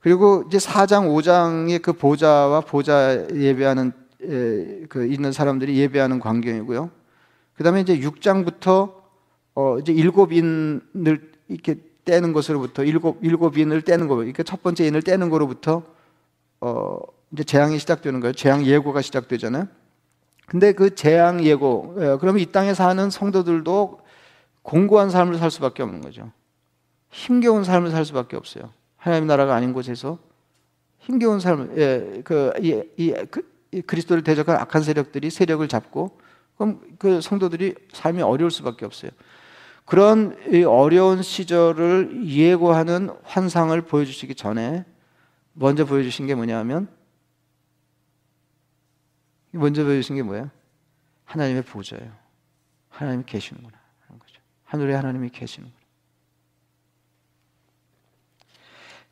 그리고 0.00 0.44
이제 0.48 0.58
4장, 0.58 1.08
5장의 1.08 1.82
그 1.82 1.92
보좌와 1.92 2.60
보좌 2.60 3.26
예배하는 3.32 3.92
그 4.88 5.06
있는 5.06 5.32
사람들이 5.32 5.76
예배하는 5.76 6.18
광경이고요. 6.18 6.90
그 7.54 7.64
다음에 7.64 7.80
이제 7.80 7.98
6장부터 7.98 8.94
어 9.54 9.78
이제 9.78 9.92
일곱 9.92 10.32
인을 10.32 11.32
이렇게 11.48 11.76
떼는 12.04 12.32
것으로부터 12.32 12.84
일곱 12.84 13.18
일곱 13.22 13.58
인을 13.58 13.82
떼는 13.82 14.08
거, 14.08 14.16
그러니까 14.16 14.42
첫 14.44 14.62
번째 14.62 14.86
인을 14.86 15.02
떼는 15.02 15.30
거로부터 15.30 15.82
어 16.60 16.98
이제 17.32 17.44
재앙이 17.44 17.78
시작되는 17.78 18.20
거예요. 18.20 18.32
재앙 18.32 18.64
예고가 18.64 19.02
시작되잖아요. 19.02 19.66
근데 20.48 20.72
그 20.72 20.94
재앙 20.94 21.44
예고, 21.44 21.94
그러면 22.20 22.38
이 22.38 22.46
땅에 22.46 22.74
사는 22.74 23.10
성도들도 23.10 24.00
공고한 24.62 25.10
삶을 25.10 25.38
살 25.38 25.50
수밖에 25.50 25.82
없는 25.82 26.00
거죠. 26.00 26.30
힘겨운 27.10 27.64
삶을 27.64 27.90
살 27.90 28.04
수밖에 28.04 28.36
없어요. 28.36 28.70
하나님 28.96 29.26
나라가 29.26 29.54
아닌 29.54 29.72
곳에서 29.72 30.18
힘겨운 30.98 31.38
삶을, 31.38 31.78
예, 31.78 32.22
그, 32.22 32.52
이, 32.60 32.82
이, 32.96 33.14
그, 33.30 33.42
그리스도를 33.86 34.24
대적한 34.24 34.56
악한 34.56 34.82
세력들이 34.82 35.30
세력을 35.30 35.66
잡고 35.68 36.18
그럼 36.56 36.80
그 36.98 37.20
성도들이 37.20 37.74
삶이 37.92 38.22
어려울 38.22 38.50
수밖에 38.50 38.84
없어요. 38.84 39.10
그런 39.84 40.36
어려운 40.66 41.22
시절을 41.22 42.26
예고하는 42.26 43.10
환상을 43.22 43.80
보여주시기 43.82 44.34
전에 44.34 44.84
먼저 45.52 45.84
보여주신 45.84 46.26
게 46.26 46.34
뭐냐면 46.34 46.88
먼저 49.58 49.84
보여주신 49.84 50.16
게 50.16 50.22
뭐예요? 50.22 50.50
하나님의 51.24 51.62
보좌예요. 51.62 52.10
하나님이 52.88 53.24
계시는구나 53.26 53.76
하는 54.06 54.18
거죠. 54.18 54.40
하늘에 54.64 54.94
하나님이 54.94 55.30
계시는구나. 55.30 55.78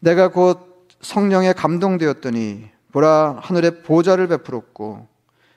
내가 0.00 0.28
곧 0.28 0.88
성령에 1.00 1.52
감동되었더니 1.52 2.70
보라 2.92 3.38
하늘에 3.42 3.82
보좌를 3.82 4.28
베풀었고 4.28 5.08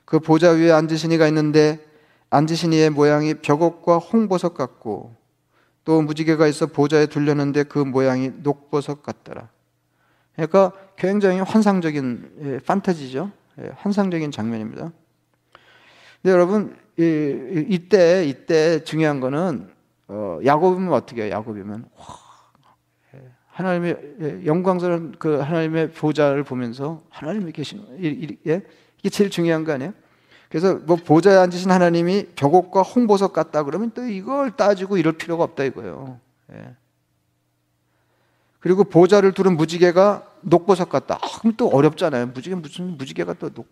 그 0.05 0.19
보좌 0.19 0.49
위에 0.49 0.71
앉으신 0.71 1.11
이가 1.11 1.27
있는데 1.27 1.85
앉으신 2.29 2.73
이의 2.73 2.89
모양이 2.89 3.33
벽옥과 3.33 3.97
홍보석 3.97 4.55
같고 4.55 5.15
또 5.85 6.01
무지개가 6.01 6.47
있어 6.47 6.67
보좌에 6.67 7.05
둘렸는데 7.05 7.63
그 7.63 7.79
모양이 7.79 8.29
녹보석 8.29 9.03
같더라. 9.03 9.49
그러니까 10.35 10.71
굉장히 10.97 11.39
환상적인 11.39 12.31
예, 12.43 12.59
판타지죠. 12.59 13.31
예, 13.61 13.71
환상적인 13.75 14.31
장면입니다. 14.31 14.91
근데 16.21 16.33
여러분 16.33 16.75
이, 16.97 17.87
때 17.89 18.25
이때 18.25 18.83
중요한 18.83 19.19
거는 19.19 19.69
어, 20.07 20.39
야곱이면 20.43 20.91
어떻게 20.93 21.23
해요? 21.23 21.31
야곱이면 21.31 21.85
와, 21.97 22.05
하나님의 23.47 23.97
예, 24.21 24.45
영광스러운 24.45 25.15
그 25.19 25.39
하나님의 25.39 25.91
보좌를 25.91 26.43
보면서 26.43 27.01
하나님이 27.09 27.51
계신 27.51 27.85
예? 28.47 28.61
이게 28.97 29.09
제일 29.09 29.29
중요한 29.29 29.63
거 29.63 29.73
아니에요? 29.73 29.93
그래서 30.49 30.75
뭐 30.75 30.95
보좌에 30.95 31.35
앉으신 31.35 31.69
하나님이 31.69 32.27
벽옥과 32.35 32.81
홍보석 32.81 33.33
같다 33.33 33.63
그러면 33.63 33.91
또 33.93 34.03
이걸 34.07 34.51
따지고 34.51 34.97
이럴 34.97 35.13
필요가 35.13 35.43
없다 35.43 35.63
이거예요. 35.65 36.19
예. 36.53 36.75
그리고 38.59 38.83
보좌를 38.83 39.31
두른 39.33 39.55
무지개가 39.55 40.23
녹보석 40.41 40.89
같다. 40.89 41.15
아, 41.21 41.39
그럼 41.39 41.53
또 41.57 41.69
어렵잖아요. 41.69 42.27
무지개 42.27 42.55
무슨 42.55 42.97
무지개가 42.97 43.33
또 43.35 43.49
녹. 43.49 43.67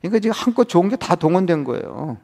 그러니까 0.00 0.20
지금 0.20 0.32
한껏 0.34 0.68
좋은 0.68 0.88
게 0.88 0.96
다 0.96 1.14
동원된 1.16 1.64
거예요. 1.64 2.18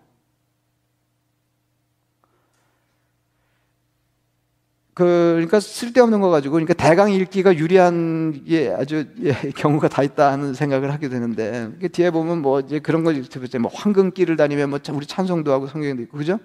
그, 4.94 5.32
그러니까 5.34 5.58
쓸데없는 5.58 6.20
거 6.20 6.30
가지고, 6.30 6.52
그러니까 6.52 6.72
대강 6.74 7.10
읽기가 7.10 7.56
유리한 7.56 8.44
게 8.44 8.70
아주 8.70 9.06
예, 9.22 9.32
경우가 9.56 9.88
다 9.88 10.04
있다 10.04 10.30
하는 10.30 10.54
생각을 10.54 10.92
하게 10.92 11.08
되는데, 11.08 11.70
그 11.80 11.88
뒤에 11.88 12.10
보면 12.12 12.42
뭐 12.42 12.60
이제 12.60 12.78
그런 12.78 13.02
거, 13.02 13.12
뭐 13.60 13.70
황금길을 13.74 14.36
다니면 14.36 14.70
뭐 14.70 14.78
우리 14.92 15.04
찬송도 15.04 15.52
하고 15.52 15.66
성경도 15.66 16.00
있고, 16.02 16.16
그죠? 16.18 16.38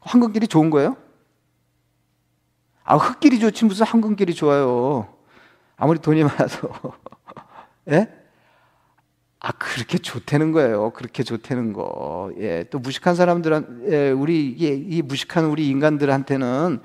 황금길이 0.00 0.48
좋은 0.48 0.70
거예요? 0.70 0.96
아, 2.90 2.96
흙길이 2.96 3.38
좋지 3.38 3.66
무슨 3.66 3.84
황금길이 3.84 4.32
좋아요. 4.32 5.06
아무리 5.76 5.98
돈이 5.98 6.24
많아서. 6.24 6.70
예? 7.92 8.08
아, 9.40 9.52
그렇게 9.52 9.98
좋다는 9.98 10.52
거예요. 10.52 10.90
그렇게 10.94 11.22
좋다는 11.22 11.74
거. 11.74 12.32
예. 12.38 12.64
또 12.70 12.78
무식한 12.78 13.14
사람들한, 13.14 13.84
예, 13.90 14.10
우리, 14.10 14.48
이 14.48 15.02
무식한 15.02 15.44
우리 15.44 15.68
인간들한테는 15.68 16.80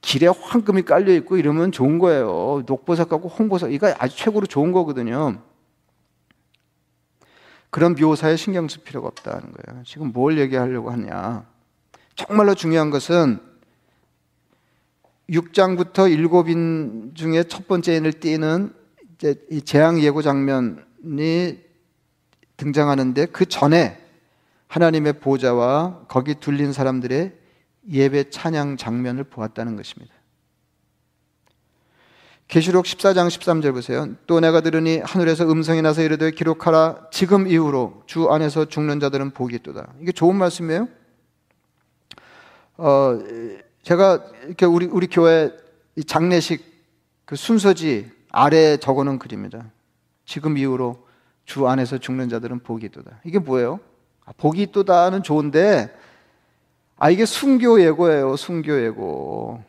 길에 0.00 0.26
황금이 0.26 0.82
깔려 0.82 1.14
있고 1.14 1.36
이러면 1.36 1.70
좋은 1.70 2.00
거예요. 2.00 2.64
녹보석 2.66 3.08
갖고 3.08 3.28
홍보석 3.28 3.72
이거 3.72 3.94
아주 3.96 4.16
최고로 4.16 4.46
좋은 4.46 4.72
거거든요. 4.72 5.40
그런 7.70 7.94
묘사에 7.94 8.34
신경 8.34 8.66
쓸 8.66 8.82
필요가 8.82 9.06
없다는 9.06 9.52
거예요. 9.52 9.84
지금 9.84 10.10
뭘 10.12 10.36
얘기하려고 10.36 10.90
하냐? 10.90 11.46
정말로 12.16 12.56
중요한 12.56 12.90
것은 12.90 13.53
6장부터 15.30 15.94
7인 15.94 17.14
중에 17.14 17.44
첫 17.44 17.66
번째 17.66 17.96
인을 17.96 18.12
띄는 18.14 18.72
이제 19.14 19.34
이 19.50 19.62
재앙 19.62 20.00
예고 20.00 20.22
장면이 20.22 21.58
등장하는데 22.56 23.26
그 23.26 23.46
전에 23.46 23.98
하나님의 24.68 25.14
보좌와 25.20 26.06
거기 26.08 26.34
둘린 26.34 26.72
사람들의 26.72 27.32
예배 27.90 28.30
찬양 28.30 28.76
장면을 28.76 29.24
보았다는 29.24 29.76
것입니다. 29.76 30.14
계시록 32.48 32.84
14장 32.84 33.28
13절 33.28 33.72
보세요. 33.72 34.14
또 34.26 34.38
내가 34.40 34.60
들으니 34.60 34.98
하늘에서 34.98 35.50
음성이 35.50 35.80
나서 35.80 36.02
이르되 36.02 36.30
기록하라 36.30 37.08
지금 37.10 37.48
이후로 37.48 38.02
주 38.06 38.30
안에서 38.30 38.66
죽는 38.66 39.00
자들은 39.00 39.30
복이 39.30 39.56
있도다. 39.56 39.94
이게 40.00 40.12
좋은 40.12 40.36
말씀이에요? 40.36 40.88
어, 42.76 43.18
제가 43.84 44.24
이렇게 44.46 44.66
우리 44.66 44.86
우리 44.86 45.06
교회 45.06 45.52
장례식 46.06 46.64
그 47.26 47.36
순서지 47.36 48.10
아래에 48.30 48.78
적어 48.78 49.04
놓은 49.04 49.18
글입니다. 49.18 49.70
지금 50.24 50.58
이후로 50.58 51.06
주 51.44 51.68
안에서 51.68 51.98
죽는 51.98 52.30
자들은 52.30 52.60
복이 52.60 52.86
있도다. 52.86 53.20
이게 53.24 53.38
뭐예요? 53.38 53.78
아, 54.24 54.32
복이 54.36 54.62
있도다는 54.62 55.22
좋은데 55.22 55.94
아 56.96 57.10
이게 57.10 57.26
순교 57.26 57.82
예고예요. 57.82 58.36
순교 58.36 58.84
예고. 58.84 59.62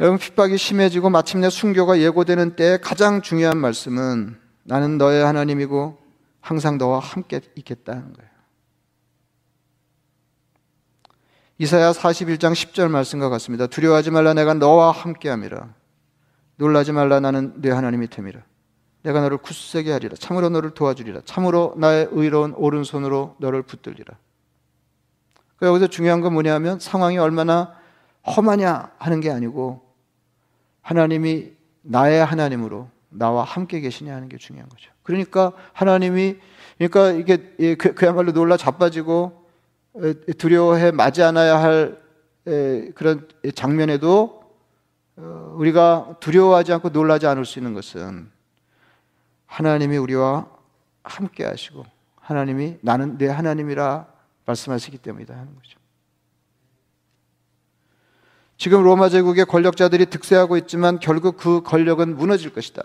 여러분 0.00 0.18
핍박이 0.18 0.56
심해지고 0.56 1.10
마침내 1.10 1.50
순교가 1.50 2.00
예고되는 2.00 2.56
때 2.56 2.78
가장 2.82 3.20
중요한 3.20 3.58
말씀은 3.58 4.38
나는 4.64 4.98
너의 4.98 5.24
하나님이고 5.24 5.98
항상 6.40 6.78
너와 6.78 6.98
함께 6.98 7.42
있겠다는 7.54 8.14
거예요. 8.14 8.33
이사야 11.64 11.92
41장 11.92 12.52
10절 12.52 12.90
말씀과 12.90 13.30
같습니다. 13.30 13.66
두려워하지 13.66 14.10
말라 14.10 14.34
내가 14.34 14.52
너와 14.52 14.90
함께함이라. 14.90 15.72
놀라지 16.56 16.92
말라 16.92 17.20
나는 17.20 17.54
네 17.62 17.70
하나님이 17.70 18.08
됨이라. 18.08 18.42
내가 19.02 19.22
너를 19.22 19.38
굳세게 19.38 19.90
하리라. 19.90 20.14
참으로 20.18 20.50
너를 20.50 20.72
도와주리라. 20.72 21.22
참으로 21.24 21.72
나의 21.78 22.08
의로운 22.10 22.52
오른손으로 22.52 23.36
너를 23.38 23.62
붙들리라. 23.62 24.14
그 25.56 25.66
여기서 25.66 25.86
중요한 25.86 26.20
건 26.20 26.34
뭐냐면 26.34 26.78
상황이 26.80 27.16
얼마나 27.16 27.74
험하냐 28.26 28.90
하는 28.98 29.20
게 29.20 29.30
아니고 29.30 29.80
하나님이 30.82 31.52
나의 31.80 32.22
하나님으로 32.22 32.90
나와 33.08 33.42
함께 33.42 33.80
계시냐 33.80 34.14
하는 34.14 34.28
게 34.28 34.36
중요한 34.36 34.68
거죠. 34.68 34.90
그러니까 35.02 35.52
하나님이 35.72 36.36
그러니까 36.76 37.12
이게 37.12 37.76
그, 37.76 37.94
그야말로 37.94 38.32
놀라 38.32 38.58
자빠지고 38.58 39.43
두려워해 40.38 40.90
맞지 40.90 41.22
않아야 41.22 41.62
할 41.62 42.02
그런 42.94 43.28
장면에도 43.54 44.44
어, 45.16 45.54
우리가 45.56 46.16
두려워하지 46.18 46.72
않고 46.72 46.88
놀라지 46.88 47.26
않을 47.26 47.44
수 47.44 47.58
있는 47.60 47.72
것은 47.72 48.30
하나님이 49.46 49.96
우리와 49.96 50.48
함께 51.04 51.44
하시고 51.44 51.84
하나님이 52.16 52.78
나는 52.80 53.16
내 53.16 53.28
하나님이라 53.28 54.06
말씀하시기 54.44 54.98
때문이다 54.98 55.34
하는 55.34 55.54
거죠. 55.54 55.78
지금 58.56 58.82
로마 58.82 59.08
제국의 59.08 59.44
권력자들이 59.46 60.06
득세하고 60.06 60.56
있지만 60.58 60.98
결국 60.98 61.36
그 61.36 61.62
권력은 61.62 62.16
무너질 62.16 62.52
것이다. 62.52 62.82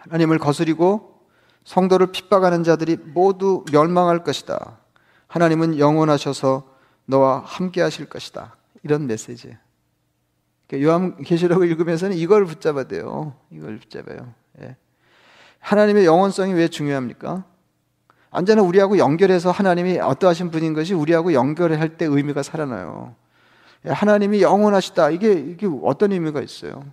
하나님을 0.00 0.38
거스리고 0.38 1.20
성도를 1.64 2.10
핍박하는 2.12 2.64
자들이 2.64 2.96
모두 2.96 3.64
멸망할 3.70 4.24
것이다. 4.24 4.79
하나님은 5.30 5.78
영원하셔서 5.78 6.68
너와 7.06 7.42
함께 7.46 7.80
하실 7.80 8.06
것이다. 8.08 8.56
이런 8.82 9.06
메시지. 9.06 9.56
그러니까 10.66 10.88
요한계시록을 10.88 11.68
읽으면서는 11.70 12.16
이걸 12.16 12.44
붙잡아야 12.44 12.84
돼요. 12.84 13.34
이걸 13.52 13.78
붙잡아요. 13.78 14.34
예. 14.62 14.76
하나님의 15.60 16.04
영원성이 16.04 16.52
왜 16.54 16.66
중요합니까? 16.66 17.44
언제나 18.30 18.62
우리하고 18.62 18.98
연결해서 18.98 19.52
하나님이 19.52 19.98
어떠하신 20.00 20.50
분인 20.50 20.74
것이 20.74 20.94
우리하고 20.94 21.32
연결할 21.32 21.96
때 21.96 22.06
의미가 22.06 22.42
살아나요. 22.42 23.14
예, 23.86 23.90
하나님이 23.90 24.42
영원하시다. 24.42 25.10
이게, 25.10 25.32
이게 25.32 25.68
어떤 25.84 26.10
의미가 26.10 26.40
있어요? 26.40 26.84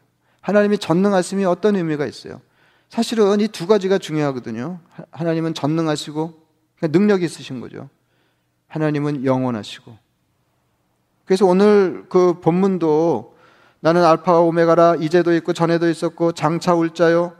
하나님이 0.42 0.78
전능하심이 0.78 1.44
어떤 1.46 1.76
의미가 1.76 2.06
있어요? 2.06 2.40
사실은 2.90 3.40
이 3.42 3.48
두 3.48 3.66
가지가 3.66 3.98
중요하거든요. 3.98 4.80
하나님은 5.12 5.56
전능하시고 5.56 6.48
능력이 6.84 7.26
있으신 7.26 7.62
거죠. 7.62 7.90
하나님은 8.68 9.26
영원하시고. 9.26 9.98
그래서 11.26 11.46
오늘 11.46 12.06
그 12.10 12.40
본문도 12.40 13.36
나는 13.80 14.04
알파와 14.04 14.40
오메가라 14.42 14.96
이제도 15.00 15.34
있고 15.36 15.54
전에도 15.54 15.90
있었고 15.90 16.32
장차 16.32 16.74
올 16.74 16.94
자요. 16.94 17.36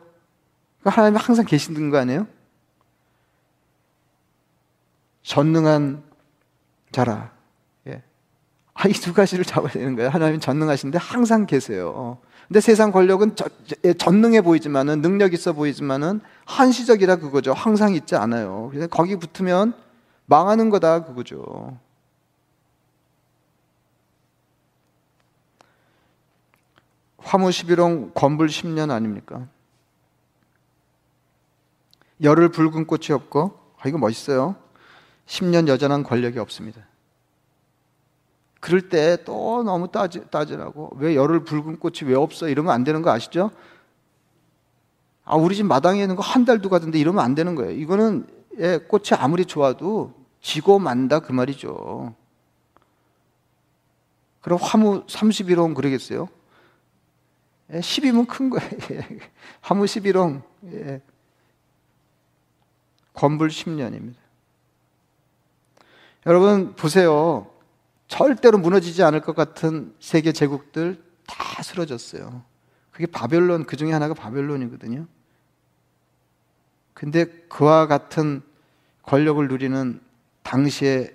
그러니까 0.82 1.02
하나님이 1.02 1.20
항상 1.22 1.46
계시는 1.46 1.90
거 1.90 1.98
아니에요? 1.98 2.28
전능한 5.24 6.04
자라. 6.92 7.38
아, 8.80 8.88
이 8.88 8.94
두 8.94 9.12
가지를 9.12 9.44
잡아야 9.44 9.72
되는 9.72 9.96
거예요. 9.96 10.10
하나님 10.12 10.40
전능하신데 10.40 11.00
항상 11.00 11.48
계세요. 11.48 12.20
근데 12.48 12.62
세상 12.62 12.92
권력은 12.92 13.36
저, 13.36 13.46
예, 13.84 13.94
전능해 13.94 14.42
보이지만은 14.42 15.02
능력 15.02 15.34
있어 15.34 15.52
보이지만은 15.54 16.22
한시적이라 16.46 17.16
그거죠. 17.16 17.54
항상 17.54 17.96
있지 17.96 18.16
않아요. 18.16 18.68
그래서 18.70 18.88
거기 18.88 19.16
붙으면 19.16 19.74
망하는 20.28 20.70
거다 20.70 21.06
그거죠. 21.06 21.78
화무 27.18 27.50
11홍 27.50 28.14
권불 28.14 28.48
10년 28.48 28.92
아닙니까? 28.92 29.48
열을 32.22 32.50
붉은 32.50 32.86
꽃이 32.86 33.08
없고 33.12 33.58
아 33.80 33.88
이거 33.88 33.98
멋있어요. 33.98 34.56
10년 35.28 35.68
여전한 35.68 36.04
권력이 36.04 36.40
없습니다. 36.40 36.82
그럴 38.60 38.90
때 38.90 39.18
또 39.24 39.64
너무 39.64 39.92
따지, 39.92 40.22
따지라고 40.30 40.92
왜 40.98 41.16
열을 41.16 41.44
붉은 41.44 41.80
꽃이 41.80 42.00
왜 42.06 42.16
없어 42.16 42.50
이러면 42.50 42.74
안 42.74 42.84
되는 42.84 43.02
거 43.02 43.12
아시죠? 43.12 43.52
아 45.26 45.36
우리 45.36 45.56
집 45.56 45.66
마당에 45.66 46.02
있는 46.02 46.16
거 46.16 46.22
한 46.24 46.46
달도 46.46 46.70
가던데 46.70 46.98
이러면 47.00 47.24
안 47.24 47.36
되는 47.36 47.56
거예요. 47.56 47.72
이거는 47.72 48.28
예, 48.60 48.78
꽃이 48.78 49.10
아무리 49.18 49.46
좋아도 49.46 50.14
지고 50.48 50.80
만다 50.80 51.20
그 51.20 51.34
말이죠. 51.34 52.16
그럼 54.40 54.60
화무 54.62 55.06
31홍 55.06 55.76
그러겠어요? 55.76 56.30
예, 57.74 57.82
10이면 57.82 58.30
큰 58.30 58.50
거예요. 58.50 58.70
화무 59.60 59.84
11홍. 59.84 60.42
예. 60.72 61.02
건불 63.14 63.50
10년입니다. 63.50 64.16
여러분 66.26 66.76
보세요. 66.78 67.52
절대로 68.08 68.58
무너지지 68.58 69.04
않을 69.04 69.20
것 69.20 69.36
같은 69.36 69.94
세계 70.00 70.32
제국들 70.32 71.04
다 71.26 71.62
쓰러졌어요. 71.62 72.42
그게 72.92 73.06
바벨론, 73.06 73.66
그 73.66 73.76
중에 73.76 73.92
하나가 73.92 74.14
바벨론이거든요. 74.14 75.08
근데 76.94 77.26
그와 77.50 77.88
같은 77.88 78.42
권력을 79.04 79.46
누리는 79.46 80.07
당시의 80.48 81.14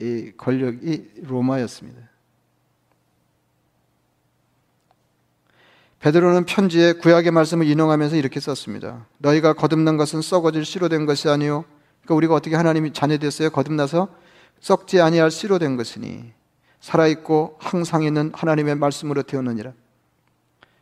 이 0.00 0.32
권력이 0.36 1.12
로마였습니다. 1.22 2.00
베드로는 6.00 6.46
편지에 6.46 6.94
구약의 6.94 7.30
말씀을 7.30 7.66
인용하면서 7.66 8.16
이렇게 8.16 8.40
썼습니다. 8.40 9.06
너희가 9.18 9.52
거듭난 9.52 9.96
것은 9.96 10.20
썩어질 10.20 10.64
씨로 10.64 10.88
된 10.88 11.06
것이 11.06 11.28
아니요. 11.28 11.64
그러니까 12.02 12.14
우리가 12.16 12.34
어떻게 12.34 12.56
하나님이 12.56 12.92
자녀 12.92 13.18
됐어요? 13.18 13.50
거듭나서 13.50 14.08
썩지 14.60 15.00
아니할 15.00 15.30
씨로 15.30 15.60
된 15.60 15.76
것이니 15.76 16.32
살아 16.80 17.06
있고 17.06 17.56
항상 17.60 18.02
있는 18.02 18.32
하나님의 18.34 18.74
말씀으로 18.74 19.22
되었느니라. 19.22 19.72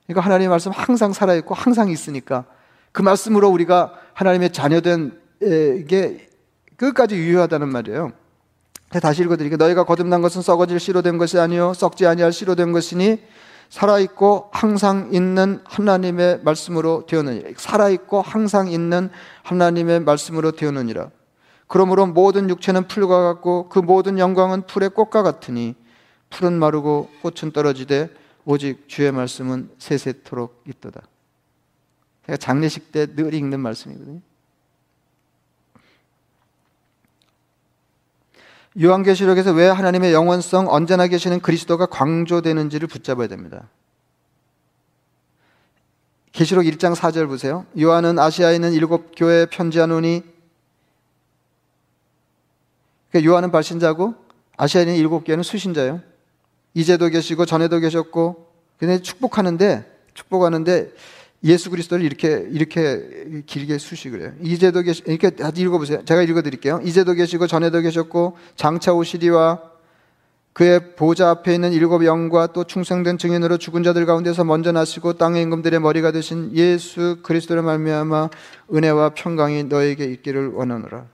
그러니까 0.07 0.21
하나님의 0.25 0.49
말씀 0.49 0.73
항상 0.73 1.13
살아 1.13 1.35
있고 1.35 1.55
항상 1.55 1.91
있으니까 1.91 2.47
그 2.93 3.03
말씀으로 3.03 3.51
우리가 3.51 3.93
하나님의 4.15 4.53
자녀된 4.53 5.21
게 5.87 6.34
끝까지 6.77 7.17
유효하다는 7.17 7.69
말이에요. 7.69 8.13
다시 9.03 9.23
읽어드릴게요. 9.23 9.57
너희가 9.57 9.85
거듭난 9.85 10.23
것은 10.23 10.43
썩어질 10.43 10.79
씨로 10.79 11.03
된 11.03 11.19
것이 11.19 11.39
아니요 11.39 11.75
썩지 11.75 12.07
아니할 12.07 12.33
씨로 12.33 12.55
된 12.55 12.73
것이니 12.73 13.23
살아있고 13.71 14.51
항상 14.53 15.09
있는 15.13 15.61
하나님의 15.65 16.41
말씀으로 16.45 17.07
되었느니라. 17.07 17.51
살아있고 17.57 18.23
항상 18.23 18.69
있는 18.71 19.11
하나님의 19.43 20.01
말씀으로 20.01 20.53
되었느니라. 20.53 21.11
그러므로 21.67 22.07
모든 22.07 22.51
육체는 22.51 22.87
풀과 22.87 23.23
같고 23.23 23.69
그 23.69 23.81
모든 23.81 24.19
영광은 24.19 24.67
풀의 24.67 24.91
꽃과 24.91 25.23
같으니 25.23 25.75
풀은 26.31 26.53
마르고 26.53 27.11
꽃은 27.23 27.53
떨어지되 27.53 28.11
오직 28.45 28.89
주의 28.89 29.11
말씀은 29.11 29.71
세세토록 29.79 30.63
있도다. 30.69 31.01
제가 32.27 32.37
장례식 32.37 32.93
때 32.93 33.07
늘 33.07 33.35
읽는 33.35 33.59
말씀이거든요. 33.61 34.21
요한계시록에서 38.81 39.53
왜 39.53 39.69
하나님의 39.69 40.13
영원성 40.13 40.69
언제나 40.69 41.07
계시는 41.07 41.41
그리스도가 41.41 41.87
강조되는지를 41.87 42.89
붙잡아야 42.89 43.29
됩니다. 43.29 43.69
계시록 46.33 46.65
1장 46.65 46.97
4절 46.97 47.29
보세요. 47.29 47.65
요한은 47.81 48.19
아시아에 48.19 48.57
있는 48.57 48.73
일곱 48.73 49.13
교회에 49.17 49.47
편지하노니 49.47 50.23
그러니까 53.11 53.31
요한은 53.31 53.53
발신자고 53.53 54.15
아시아에 54.57 54.83
있는 54.85 54.97
일곱 54.97 55.23
교회는 55.25 55.45
수신자예요. 55.45 56.01
이제도 56.75 57.09
계시고 57.09 57.47
전에도 57.47 57.79
계셨고 57.79 58.51
근데 58.79 59.01
축복하는데 59.01 59.89
축복하는데 60.15 60.93
예수 61.45 61.71
그리스도를 61.71 62.05
이렇게 62.05 62.47
이렇게 62.51 63.43
길게 63.47 63.79
수식을 63.79 64.21
해요. 64.23 64.33
이제도 64.41 64.81
계시 64.83 65.03
이렇게 65.07 65.31
읽어 65.57 65.79
보세요. 65.79 66.03
제가 66.05 66.23
읽어 66.23 66.43
드릴게요. 66.43 66.81
이제도 66.83 67.13
계시고 67.13 67.47
전에도 67.47 67.81
계셨고 67.81 68.37
장차 68.57 68.95
오시리와 68.95 69.75
그의 70.55 70.95
보좌 70.95 71.31
앞에 71.31 71.53
있는 71.53 71.73
일곱 71.73 72.05
영과 72.05 72.47
또 72.47 72.65
충성된 72.65 73.19
증인으로 73.19 73.59
죽은 73.59 73.83
자들 73.83 74.07
가운데서 74.07 74.45
먼저 74.45 74.71
나시고 74.73 75.15
땅의 75.15 75.43
임금들의 75.43 75.81
머리가 75.81 76.13
되신 76.13 76.53
예수 76.55 77.19
그리스도를 77.23 77.63
말미암아 77.63 78.31
은혜와 78.73 79.11
평강이 79.11 79.65
너에게 79.65 80.05
있기를 80.05 80.53
원하노라. 80.53 81.07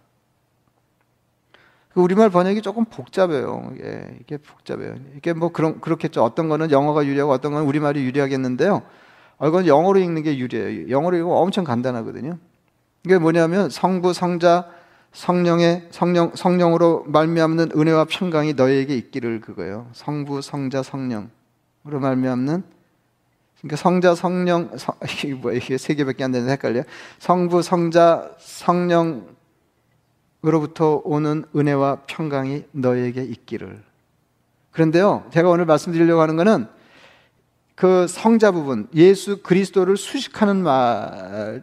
그 1.94 2.00
우리말 2.00 2.30
번역이 2.30 2.62
조금 2.62 2.84
복잡해요. 2.84 3.72
이게, 3.74 4.18
이게 4.20 4.36
복잡해요. 4.36 4.94
이게 5.16 5.32
뭐 5.32 5.50
그런 5.50 5.80
그렇겠죠. 5.80 6.22
어떤 6.22 6.48
거는 6.48 6.70
영어가 6.70 7.04
유리하고 7.04 7.32
어떤 7.32 7.52
거는 7.52 7.66
우리말이 7.66 8.04
유리하겠는데요. 8.04 8.82
아, 9.40 9.48
이건 9.48 9.66
영어로 9.66 9.98
읽는 9.98 10.22
게 10.22 10.38
유리해요. 10.38 10.90
영어로 10.90 11.16
읽으면 11.16 11.36
엄청 11.36 11.64
간단하거든요. 11.64 12.38
이게 13.04 13.18
뭐냐면 13.18 13.70
성부, 13.70 14.12
성자, 14.12 14.68
성령의 15.12 15.88
성령 15.90 16.32
성령으로 16.34 17.04
말미암는 17.08 17.70
은혜와 17.74 18.04
평강이 18.04 18.52
너에게 18.52 18.94
있기를 18.96 19.40
그거예요. 19.40 19.88
성부, 19.92 20.42
성자, 20.42 20.82
성령으로 20.82 21.30
말미암는 22.00 22.62
그러니까 23.58 23.76
성자, 23.76 24.14
성령 24.14 24.76
성, 24.76 24.94
이게 25.04 25.34
뭐 25.34 25.52
이게 25.52 25.78
세 25.78 25.94
개밖에 25.94 26.22
안 26.22 26.32
되는데 26.32 26.52
헷갈려. 26.52 26.82
성부, 27.18 27.62
성자, 27.62 28.32
성령으로부터 28.38 31.00
오는 31.04 31.44
은혜와 31.56 32.02
평강이 32.06 32.64
너에게 32.72 33.22
있기를. 33.22 33.82
그런데요, 34.70 35.24
제가 35.32 35.48
오늘 35.48 35.64
말씀드리려고 35.64 36.20
하는 36.20 36.36
것은 36.36 36.68
그 37.80 38.06
성자 38.06 38.50
부분, 38.50 38.88
예수 38.94 39.42
그리스도를 39.42 39.96
수식하는 39.96 40.62
말이 40.62 41.62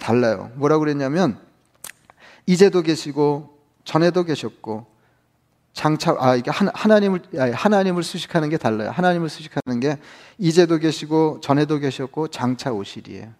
달라요. 0.00 0.50
뭐라고 0.56 0.80
그랬냐면, 0.80 1.38
이제도 2.46 2.82
계시고, 2.82 3.56
전에도 3.84 4.24
계셨고, 4.24 4.86
장차, 5.72 6.16
아, 6.18 6.34
이게 6.34 6.50
하나님을, 6.50 7.22
하나님을 7.54 8.02
수식하는 8.02 8.48
게 8.48 8.56
달라요. 8.56 8.90
하나님을 8.90 9.28
수식하는 9.28 9.78
게, 9.78 9.98
이제도 10.36 10.78
계시고, 10.78 11.38
전에도 11.40 11.78
계셨고, 11.78 12.26
장차 12.26 12.72
오시리에요. 12.72 13.32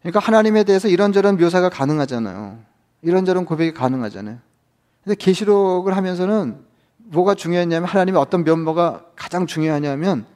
그러니까 0.00 0.18
하나님에 0.18 0.64
대해서 0.64 0.88
이런저런 0.88 1.36
묘사가 1.36 1.68
가능하잖아요. 1.68 2.58
이런저런 3.02 3.44
고백이 3.44 3.74
가능하잖아요. 3.74 4.38
근데 5.04 5.14
계시록을 5.14 5.96
하면서는 5.96 6.68
뭐가 7.10 7.34
중요했냐면 7.34 7.88
하나님의 7.88 8.20
어떤 8.20 8.44
면모가 8.44 9.06
가장 9.16 9.46
중요하냐면 9.46 10.26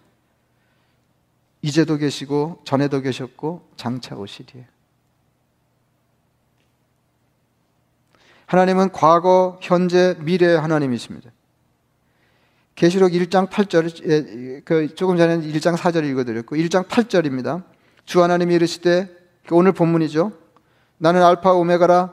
이제도 1.62 1.96
계시고 1.96 2.60
전에도 2.64 3.00
계셨고 3.00 3.68
장차 3.76 4.16
오시리에 4.16 4.66
하나님은 8.46 8.92
과거, 8.92 9.58
현재, 9.62 10.16
미래의 10.20 10.60
하나님이십니다. 10.60 11.30
계시록 12.74 13.12
1장 13.12 13.48
8절, 13.48 14.64
그 14.64 14.94
조금 14.94 15.16
전에 15.16 15.38
1장 15.38 15.76
4절 15.76 16.04
읽어드렸고, 16.10 16.56
1장 16.56 16.86
8절입니다. 16.86 17.62
주 18.04 18.22
하나님이 18.22 18.54
이르시되, 18.56 19.08
오늘 19.50 19.72
본문이죠. 19.72 20.32
나는 20.98 21.22
알파 21.22 21.52
오메가라, 21.54 22.12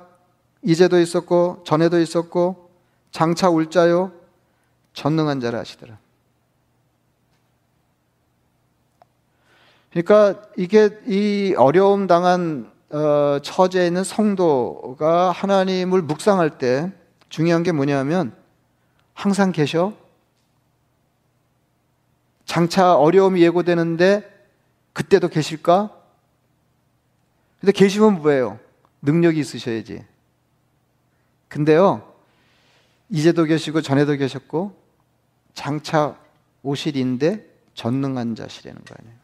이제도 0.63 0.99
있었고, 0.99 1.63
전에도 1.65 1.99
있었고, 1.99 2.71
장차 3.11 3.49
올 3.49 3.69
자요, 3.69 4.11
전능한 4.93 5.39
자라 5.39 5.59
하시더라. 5.59 5.97
그러니까 9.91 10.41
이게 10.57 10.89
이 11.05 11.53
어려움 11.57 12.07
당한 12.07 12.71
어, 12.89 13.39
처지에 13.41 13.87
있는 13.87 14.03
성도가 14.03 15.31
하나님을 15.31 16.01
묵상할 16.01 16.57
때 16.57 16.91
중요한 17.29 17.63
게 17.63 17.71
뭐냐면 17.71 18.35
항상 19.13 19.51
계셔. 19.51 19.93
장차 22.45 22.95
어려움이 22.97 23.41
예고되는데 23.41 24.29
그때도 24.91 25.29
계실까? 25.29 25.89
근데 27.61 27.71
계시면 27.71 28.21
뭐예요? 28.21 28.59
능력이 29.01 29.39
있으셔야지. 29.39 30.03
근데요, 31.47 32.13
이제도 33.09 33.43
계시고 33.43 33.81
전에도 33.81 34.15
계셨고 34.15 34.80
장차 35.53 36.17
오실인데 36.63 37.49
전능한 37.73 38.35
자시라는 38.35 38.81
거 38.83 38.95
아니에요. 38.99 39.21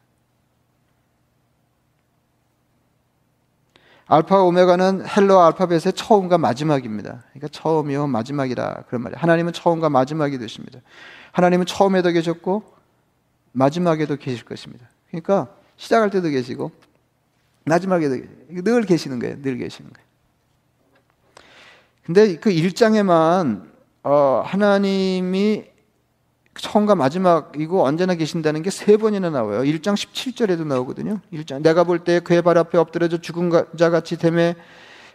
알파 4.09 4.41
오메가는 4.41 5.05
헬러 5.05 5.41
알파벳의 5.41 5.93
처음과 5.93 6.37
마지막입니다. 6.37 7.23
그러니까 7.33 7.49
처음이요 7.49 8.07
마지막이라 8.07 8.83
그런 8.87 9.03
말이에요. 9.03 9.19
하나님은 9.19 9.51
처음과 9.51 9.89
마지막이 9.89 10.37
되십니다. 10.37 10.79
하나님은 11.33 11.65
처음에도 11.65 12.11
계셨고 12.11 12.63
마지막에도 13.51 14.15
계실 14.15 14.45
것입니다. 14.45 14.87
그러니까 15.09 15.53
시작할 15.75 16.09
때도 16.09 16.29
계시고 16.29 16.71
마지막에도 17.65 18.25
늘 18.49 18.83
계시는 18.83 19.19
거예요. 19.19 19.41
늘 19.41 19.57
계시는 19.57 19.91
거예요. 19.91 20.07
근데 22.05 22.37
그 22.37 22.49
1장에만 22.49 23.67
어, 24.03 24.41
하나님이 24.45 25.65
처음과 26.61 26.95
마지막이고 26.95 27.83
언제나 27.85 28.15
계신다는 28.15 28.61
게 28.63 28.69
세 28.69 28.97
번이나 28.97 29.29
나와요. 29.29 29.61
1장 29.61 29.93
17절에도 29.95 30.65
나오거든요. 30.65 31.19
1장 31.33 31.61
내가 31.61 31.83
볼 31.83 31.99
때 32.03 32.19
그의 32.19 32.41
발 32.41 32.57
앞에 32.57 32.77
엎드려져 32.77 33.17
죽은 33.17 33.51
자 33.77 33.89
같이 33.89 34.17
되매 34.17 34.55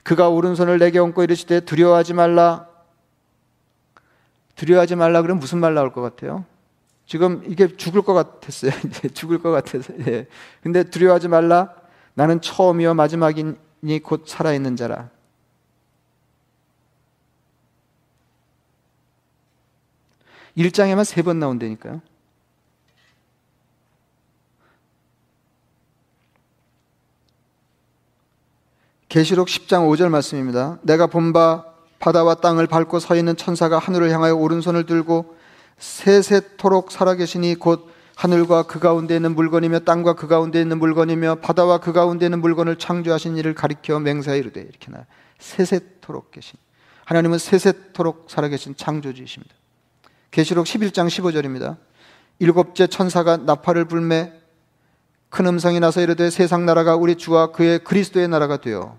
그가 0.02 0.28
오른손을 0.28 0.78
내게 0.78 0.98
얹고 0.98 1.22
이르시되 1.22 1.61
두려워하지 1.61 2.14
말라. 2.14 2.66
두려워하지 4.57 4.96
말라 4.96 5.22
그러면 5.22 5.40
무슨 5.40 5.59
말 5.59 5.74
나올 5.74 5.92
것 5.92 6.00
같아요? 6.02 6.44
지금 7.07 7.42
이게 7.46 7.76
죽을 7.76 8.02
것 8.02 8.14
같았어요. 8.14 8.72
죽을 9.14 9.38
것 9.42 9.50
같아서. 9.50 9.92
예. 10.07 10.26
근데 10.62 10.83
두려워하지 10.85 11.28
말라. 11.28 11.74
나는 12.14 12.40
처음이요 12.40 12.94
마지막이니 12.94 14.00
곧 14.02 14.24
살아있는 14.26 14.76
자라. 14.76 15.09
1장에만 20.57 21.05
세 21.05 21.23
번 21.23 21.38
나온다니까요. 21.38 22.01
계시록 29.09 29.49
10장 29.49 29.88
5절 29.91 30.09
말씀입니다. 30.09 30.79
내가 30.83 31.07
본바 31.07 31.67
바다와 31.99 32.37
땅을 32.37 32.67
밟고 32.67 32.99
서 32.99 33.15
있는 33.15 33.37
천사가 33.37 33.79
하늘을 33.79 34.11
향하여 34.11 34.35
오른손을 34.35 34.87
들고 34.87 35.37
세세토록 35.79 36.91
살아계시니 36.91 37.57
곧 37.57 37.91
하늘과 38.17 38.65
그 38.65 38.79
가운데 38.79 39.17
있는 39.17 39.35
물건이며 39.35 39.81
땅과 39.81 40.15
그 40.15 40.29
가운데 40.29 40.61
있는 40.61 40.79
물건이며 40.79 41.37
바다와 41.37 41.79
그 41.79 41.93
가운데 41.93 42.27
있는 42.27 42.41
물건을 42.41 42.77
창조하신 42.77 43.37
이를 43.37 43.55
가리켜 43.55 44.01
맹세하 44.01 44.37
이르되 44.37 44.61
이렇게 44.61 44.91
나 44.91 45.07
세세토록 45.38 46.31
계신 46.31 46.59
하나님은 47.05 47.38
세세토록 47.38 48.27
살아계신 48.29 48.77
창조주이십니다. 48.77 49.55
계시록 50.33 50.64
11장 50.64 51.09
15절입니다. 51.09 51.77
일곱째 52.38 52.87
천사가 52.87 53.37
나팔을 53.37 53.85
불매 53.85 54.33
큰 55.29 55.47
음성이 55.47 55.79
나서 55.79 56.01
이르되 56.01 56.31
세상 56.31 56.66
나라가 56.66 56.97
우리 56.97 57.16
주와 57.16 57.53
그의 57.53 57.85
그리스도의 57.85 58.29
나라가 58.29 58.57
되어 58.57 58.97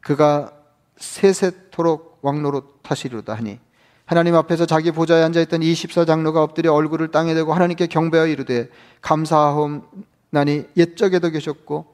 그가 0.00 0.52
세세토록 0.96 2.18
왕노로 2.22 2.62
타시리로다 2.82 3.34
하니 3.34 3.60
하나님 4.04 4.34
앞에서 4.34 4.66
자기 4.66 4.90
보좌에 4.90 5.22
앉아 5.22 5.40
있던 5.42 5.60
24장로가 5.60 6.36
엎드려 6.36 6.74
얼굴을 6.74 7.10
땅에 7.10 7.34
대고 7.34 7.54
하나님께 7.54 7.86
경배하여 7.86 8.26
이르되 8.28 8.68
감사하옵나니 9.00 10.66
옛적에도 10.76 11.30
계셨고 11.30 11.86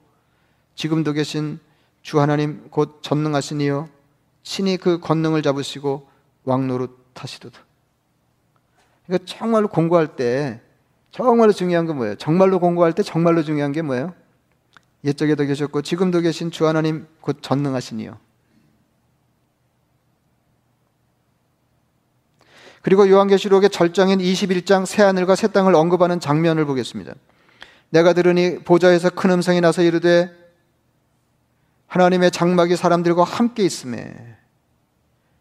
지금도 0.74 1.12
계신 1.12 1.60
주 2.02 2.18
하나님 2.18 2.68
곧 2.70 3.00
전능하시니요 3.02 3.90
신이 4.42 4.78
그 4.78 5.00
권능을 5.00 5.42
잡으시고 5.42 6.08
왕노릇 6.44 6.98
하시도다. 7.14 7.69
그러니까 9.10 9.26
정말로 9.26 9.66
공부할 9.66 10.14
때 10.14 10.60
정말로 11.10 11.52
중요한 11.52 11.86
건 11.86 11.96
뭐예요? 11.96 12.14
정말로 12.14 12.60
공부할 12.60 12.92
때 12.92 13.02
정말로 13.02 13.42
중요한 13.42 13.72
게 13.72 13.82
뭐예요? 13.82 14.14
옛적에도 15.02 15.44
계셨고 15.44 15.82
지금도 15.82 16.20
계신 16.20 16.52
주 16.52 16.66
하나님 16.66 17.08
곧 17.20 17.38
전능하시니요. 17.42 18.16
그리고 22.82 23.10
요한계시록의 23.10 23.70
절정인 23.70 24.20
21장 24.20 24.86
새 24.86 25.02
하늘과 25.02 25.34
새 25.34 25.48
땅을 25.48 25.74
언급하는 25.74 26.20
장면을 26.20 26.64
보겠습니다. 26.64 27.14
내가 27.90 28.12
들으니 28.12 28.60
보좌에서 28.60 29.10
큰 29.10 29.32
음성이 29.32 29.60
나서 29.60 29.82
이르되 29.82 30.30
하나님의 31.88 32.30
장막이 32.30 32.76
사람들과 32.76 33.24
함께 33.24 33.64
있음에 33.64 34.36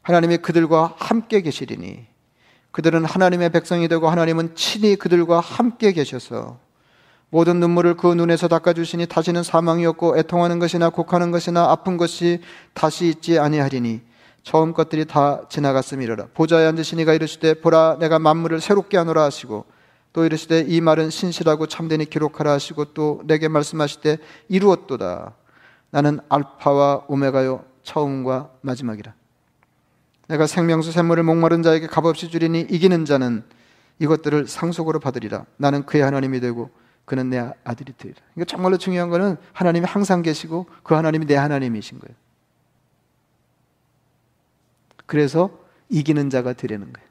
하나님이 0.01 0.38
그들과 0.38 0.95
함께 0.97 1.41
계시리니 1.41 2.09
그들은 2.71 3.05
하나님의 3.05 3.49
백성이 3.49 3.88
되고 3.88 4.10
하나님은 4.10 4.55
친히 4.55 4.95
그들과 4.95 5.39
함께 5.39 5.91
계셔서 5.91 6.58
모든 7.32 7.60
눈물을 7.60 7.95
그 7.95 8.13
눈에서 8.13 8.47
닦아주시니 8.47 9.08
다시는 9.08 9.43
사망이 9.43 9.86
없고 9.86 10.17
애통하는 10.17 10.60
것이나 10.60 10.89
곡하는 10.89 11.32
것이나 11.32 11.69
아픈 11.71 11.97
것이 11.97 12.41
다시 12.73 13.08
있지 13.08 13.38
아니하리니 13.38 14.01
처음 14.43 14.73
것들이 14.73 15.05
다 15.05 15.41
지나갔음이로라. 15.49 16.29
보좌에 16.34 16.65
앉으신 16.65 16.99
이가 16.99 17.13
이르시되 17.13 17.55
보라 17.55 17.97
내가 17.99 18.17
만물을 18.17 18.62
새롭게 18.62 18.97
하노라 18.97 19.23
하시고 19.23 19.65
또 20.12 20.25
이르시되 20.25 20.65
이 20.67 20.82
말은 20.82 21.12
신실하고 21.12 21.67
참되니 21.67 22.05
기록하라 22.05 22.51
하시고 22.53 22.86
또 22.93 23.21
내게 23.25 23.47
말씀하시되 23.47 24.17
이루었도다. 24.47 25.34
나는 25.91 26.19
알파와 26.29 27.05
오메가요 27.08 27.63
처음과 27.84 28.49
마지막이라 28.62 29.13
내가 30.29 30.45
생명수 30.45 30.91
샘물을 30.91 31.23
목마른 31.23 31.63
자에게 31.63 31.87
값없이 31.87 32.29
주리니 32.29 32.67
이기는 32.69 33.03
자는 33.05 33.43
이것들을 33.97 34.47
상속으로 34.47 34.99
받으리라. 34.99 35.45
나는 35.57 35.85
그의 35.87 36.03
하나님이 36.03 36.39
되고 36.39 36.69
그는 37.05 37.31
내 37.31 37.39
아들이 37.63 37.93
되리라. 37.97 38.21
그러니까 38.35 38.45
정말로 38.45 38.77
중요한 38.77 39.09
것은 39.09 39.37
하나님이 39.53 39.87
항상 39.87 40.21
계시고 40.21 40.67
그 40.83 40.93
하나님이 40.93 41.25
내 41.25 41.35
하나님이신 41.35 41.99
거예요. 41.99 42.15
그래서 45.07 45.49
이기는 45.89 46.29
자가 46.29 46.53
되려는 46.53 46.93
거예요. 46.93 47.09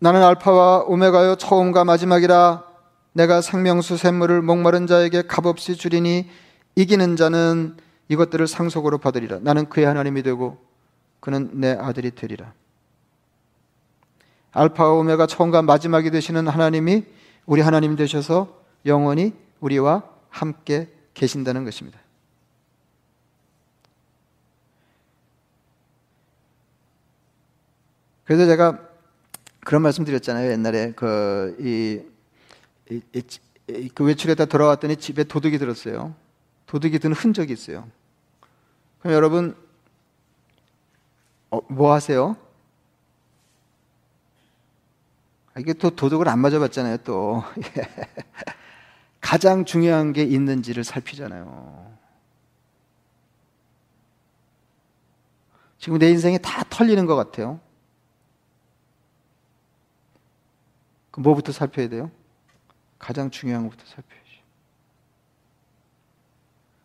나는 0.00 0.24
알파와 0.24 0.80
오메가요 0.86 1.36
처음과 1.36 1.84
마지막이라 1.84 2.69
내가 3.12 3.40
생명수 3.40 3.96
샘물을 3.96 4.42
목마른 4.42 4.86
자에게 4.86 5.22
값없이 5.22 5.76
주리니 5.76 6.28
이기는 6.76 7.16
자는 7.16 7.76
이것들을 8.08 8.46
상속으로 8.46 8.98
받으리라. 8.98 9.38
나는 9.40 9.68
그의 9.68 9.86
하나님이 9.86 10.22
되고 10.22 10.58
그는 11.20 11.50
내 11.54 11.72
아들이 11.72 12.10
되리라. 12.10 12.52
알파와 14.52 14.92
오메가 14.94 15.26
처음과 15.26 15.62
마지막이 15.62 16.10
되시는 16.10 16.48
하나님이 16.48 17.04
우리 17.46 17.60
하나님 17.60 17.96
되셔서 17.96 18.60
영원히 18.86 19.32
우리와 19.60 20.02
함께 20.28 20.88
계신다는 21.14 21.64
것입니다. 21.64 21.98
그래서 28.24 28.46
제가 28.46 28.78
그런 29.60 29.82
말씀 29.82 30.04
드렸잖아요. 30.04 30.50
옛날에 30.52 30.92
그, 30.94 31.56
이, 31.60 32.00
그 33.94 34.04
외출에다 34.04 34.46
돌아왔더니 34.46 34.96
집에 34.96 35.24
도둑이 35.24 35.58
들었어요. 35.58 36.14
도둑이 36.66 36.98
든 36.98 37.12
흔적이 37.12 37.52
있어요. 37.52 37.88
그럼 39.00 39.14
여러분, 39.14 39.56
어, 41.50 41.60
뭐 41.68 41.92
하세요? 41.92 42.36
아, 45.54 45.60
이게 45.60 45.72
또 45.72 45.90
도둑을 45.90 46.28
안 46.28 46.38
맞아봤잖아요, 46.38 46.98
또. 46.98 47.42
가장 49.20 49.64
중요한 49.64 50.12
게 50.12 50.22
있는지를 50.22 50.82
살피잖아요. 50.82 51.90
지금 55.78 55.98
내 55.98 56.10
인생이 56.10 56.38
다 56.42 56.64
털리는 56.68 57.04
것 57.06 57.16
같아요. 57.16 57.60
그 61.10 61.20
뭐부터 61.20 61.52
살펴야 61.52 61.88
돼요? 61.88 62.10
가장 63.00 63.30
중요한 63.30 63.64
것부터 63.64 63.84
살펴야죠. 63.86 64.30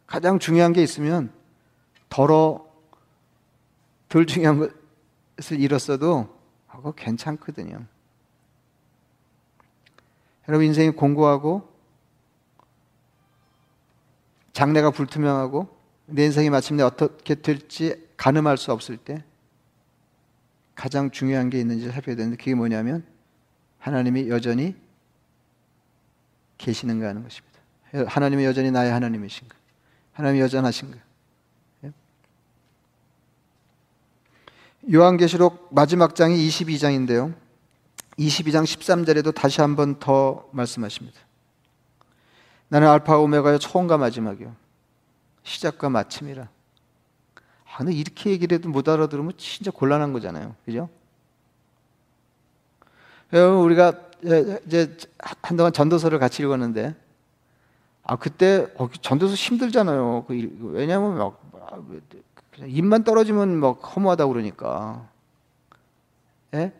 가장 0.08 0.39
중요한 0.39 0.73
게 0.73 0.82
있으면 0.82 1.32
덜어 2.10 2.65
덜 4.10 4.25
중요한 4.25 4.71
것을 5.38 5.60
잃었어도 5.60 6.34
그거 6.71 6.93
괜찮거든요. 6.93 7.86
여러분 10.47 10.65
인생이 10.67 10.91
공고하고 10.91 11.73
장래가 14.54 14.91
불투명하고 14.91 15.67
내 16.06 16.25
인생이 16.25 16.49
마침내 16.49 16.84
어떻게 16.84 17.36
될지 17.36 18.08
가늠할 18.15 18.58
수 18.58 18.71
없을 18.71 18.95
때 18.95 19.23
가장 20.75 21.12
중요한 21.12 21.49
게 21.49 21.60
있는지 21.60 21.89
살펴야 21.89 22.15
되는데 22.15 22.38
그게 22.38 22.54
뭐냐면 22.56 23.06
하나님이 23.80 24.30
여전히 24.30 24.75
계시는가 26.58 27.08
하는 27.08 27.24
것입니다. 27.24 27.60
하나님이 28.08 28.46
여전히 28.46 28.72
나의 28.72 28.91
하나님이신가? 28.91 29.56
하나님이 30.13 30.41
여전하신가? 30.41 30.98
예? 31.86 31.91
요한계시록 34.94 35.70
마지막 35.72 36.15
장이 36.15 36.36
22장인데요. 36.48 37.34
22장 38.18 38.63
13절에도 38.63 39.34
다시 39.34 39.62
한 39.62 39.76
번 39.76 40.00
더 40.00 40.48
말씀하십니다. 40.52 41.20
나는 42.68 42.88
알파 42.88 43.18
오메가요 43.18 43.60
처음과 43.60 43.98
마지막이요. 43.98 44.56
시작과 45.44 45.89
마침이라. 45.89 46.44
아, 46.44 47.78
근데 47.78 47.94
이렇게 47.94 48.32
얘기를 48.32 48.58
해도 48.58 48.70
못 48.70 48.88
알아들으면 48.88 49.34
진짜 49.38 49.70
곤란한 49.70 50.13
거잖아요. 50.13 50.56
그죠? 50.65 50.89
우리가 53.32 54.12
이제 54.65 54.97
한동안 55.41 55.71
전도서를 55.71 56.19
같이 56.19 56.43
읽었는데 56.43 56.95
아 58.03 58.15
그때 58.15 58.67
어, 58.77 58.89
전도서 59.01 59.33
힘들잖아요. 59.33 60.25
그 60.27 60.71
왜냐하면 60.73 61.17
막 61.17 61.41
입만 62.65 63.03
떨어지면 63.03 63.59
막 63.59 63.95
허무하다 63.95 64.27
그러니까. 64.27 65.07
예? 66.53 66.71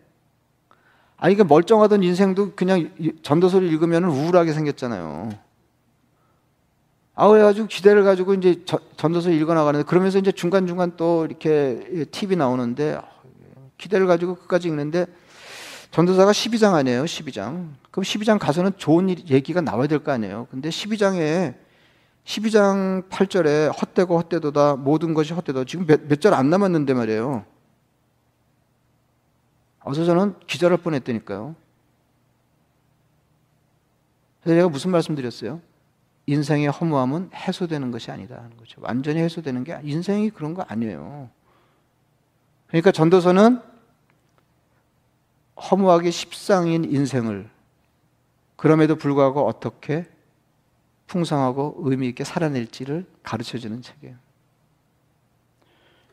아니 1.18 1.34
이게 1.34 1.44
멀쩡하던 1.44 2.04
인생도 2.04 2.54
그냥 2.56 2.92
전도서를 3.24 3.68
읽으면 3.68 4.06
우울하게 4.06 4.54
생겼잖아요. 4.54 5.30
아 7.16 7.28
그래가지고 7.30 7.68
기대를 7.68 8.04
가지고 8.04 8.34
이제 8.34 8.64
전도서 8.98 9.32
읽어 9.32 9.54
나가는데 9.54 9.86
그러면서 9.86 10.20
이제 10.20 10.32
중간 10.32 10.68
중간 10.68 10.98
또 10.98 11.26
이렇게 11.26 12.06
TV 12.12 12.36
나오는데 12.36 13.00
기대를 13.78 14.06
가지고 14.06 14.36
끝까지 14.36 14.68
읽는데 14.68 15.06
전도사가 15.96 16.34
12장 16.34 16.74
아니에요, 16.74 17.06
12장. 17.06 17.70
그럼 17.90 18.04
12장 18.04 18.38
가서는 18.38 18.74
좋은 18.76 19.08
일, 19.08 19.30
얘기가 19.30 19.62
나와야 19.62 19.88
될 19.88 20.00
거 20.00 20.12
아니에요. 20.12 20.46
근데 20.52 20.68
12장에 20.68 21.56
12장 22.26 23.08
8절에 23.08 23.72
헛되고 23.74 24.18
헛되도다 24.18 24.76
모든 24.76 25.14
것이 25.14 25.32
헛되다. 25.34 25.64
지금 25.64 25.86
몇 25.86 26.20
절 26.20 26.34
안 26.34 26.50
남았는데 26.50 26.94
말이에요. 26.94 27.46
어서 29.86 30.04
저는 30.04 30.36
기절할 30.48 30.80
뻔했다니까요. 30.80 31.56
그래서 34.44 34.58
제가 34.58 34.68
무슨 34.68 34.92
말씀 34.92 35.16
드렸어요? 35.16 35.62
인생의 36.26 36.72
허무함은 36.72 37.30
해소되는 37.34 37.92
것이 37.92 38.12
아니다 38.12 38.36
하는 38.36 38.58
거죠. 38.58 38.82
완전히 38.82 39.22
해소되는 39.22 39.64
게 39.64 39.80
인생이 39.82 40.32
그런 40.32 40.56
거 40.56 40.64
아니에요. 40.64 41.30
그러니까 42.68 42.92
전도서는 42.92 43.62
허무하게 45.58 46.12
십상인 46.12 46.84
인생을 46.84 47.50
그럼에도 48.56 48.96
불구하고 48.96 49.46
어떻게 49.46 50.06
풍성하고 51.08 51.78
의미 51.80 52.08
있게 52.10 52.24
살아낼지를 52.24 53.06
가르쳐 53.24 53.58
주는 53.58 53.82
책이에요. 53.82 54.16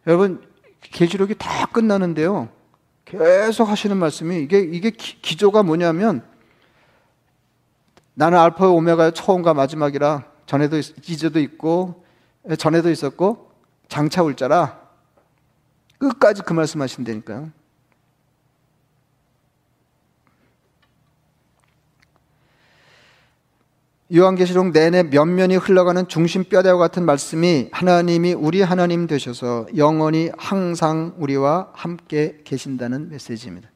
여러분 0.06 0.46
계시록이 0.80 1.36
다 1.38 1.66
끝나는데요. 1.66 2.48
계속 3.04 3.68
하시는 3.68 3.96
말씀이 3.96 4.40
이게 4.40 4.60
이게 4.60 4.90
기, 4.90 5.36
조가 5.36 5.62
뭐냐면 5.62 6.24
나는 8.14 8.38
알파 8.38 8.68
오메가의 8.68 9.14
처음과 9.14 9.54
마지막이라 9.54 10.24
전에도 10.46 10.78
이제도 10.78 11.40
있고 11.40 12.04
전에도 12.58 12.90
있었고 12.90 13.50
장차 13.88 14.22
올 14.22 14.36
자라 14.36 14.80
끝까지 15.98 16.42
그 16.42 16.52
말씀하신다니까요. 16.52 17.50
요한계시록 24.14 24.72
내내 24.72 25.04
면면이 25.04 25.56
흘러가는 25.56 26.06
중심뼈대와 26.06 26.76
같은 26.76 27.04
말씀이 27.04 27.70
하나님이 27.72 28.34
우리 28.34 28.60
하나님 28.60 29.06
되셔서 29.06 29.66
영원히 29.76 30.30
항상 30.36 31.14
우리와 31.16 31.70
함께 31.72 32.40
계신다는 32.44 33.08
메시지입니다. 33.08 33.70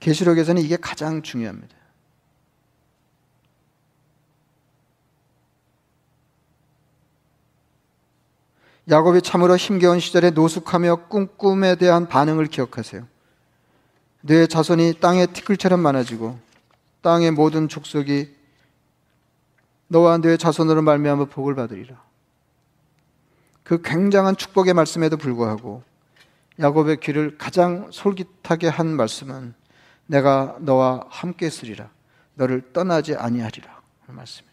계시록에서는 0.00 0.60
이게 0.60 0.76
가장 0.76 1.22
중요합니다. 1.22 1.74
야곱이 8.90 9.22
참으로 9.22 9.56
힘겨운 9.56 10.00
시절에 10.00 10.30
노숙하며 10.30 11.06
꿈꿈에 11.08 11.76
대한 11.76 12.08
반응을 12.08 12.46
기억하세요. 12.46 13.06
내 14.22 14.46
자손이 14.46 14.94
땅의 15.00 15.28
티끌처럼 15.28 15.80
많아지고 15.80 16.49
땅의 17.02 17.32
모든 17.32 17.68
족속이 17.68 18.36
너와 19.88 20.18
내 20.18 20.36
자손으로 20.36 20.82
말미암아 20.82 21.26
복을 21.26 21.54
받으리라. 21.54 22.00
그 23.64 23.82
굉장한 23.82 24.36
축복의 24.36 24.74
말씀에도 24.74 25.16
불구하고 25.16 25.82
야곱의 26.58 26.98
귀를 27.00 27.38
가장 27.38 27.90
솔깃하게 27.90 28.68
한 28.68 28.88
말씀은 28.88 29.54
내가 30.06 30.56
너와 30.60 31.06
함께 31.08 31.46
있으리라. 31.46 31.88
너를 32.34 32.72
떠나지 32.72 33.14
아니하리라. 33.14 33.80
그 34.06 34.12
말씀이에요. 34.12 34.50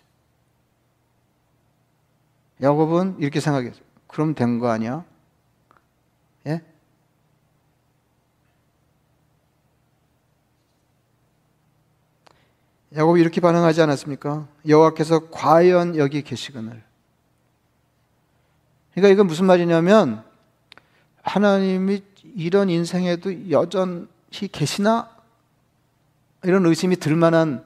야곱은 2.62 3.18
이렇게 3.20 3.40
생각했어요. 3.40 3.84
그럼 4.08 4.34
된 4.34 4.60
거 4.60 4.70
아니야? 4.70 5.04
예? 6.48 6.62
야곱이 12.98 13.22
이렇게 13.22 13.40
반응하지 13.40 13.80
않았습니까? 13.84 14.48
여호와께서 14.68 15.30
과연 15.30 15.98
여기 15.98 16.24
계시거늘. 16.24 16.82
그러니까 18.92 19.14
이건 19.14 19.28
무슨 19.28 19.46
말이냐면 19.46 20.24
하나님이 21.22 22.02
이런 22.36 22.72
인생에도 22.72 23.52
여전히 23.52 24.08
계시나 24.52 25.12
이런 26.44 26.66
의심이 26.66 26.96
들 26.96 27.16
만한 27.16 27.64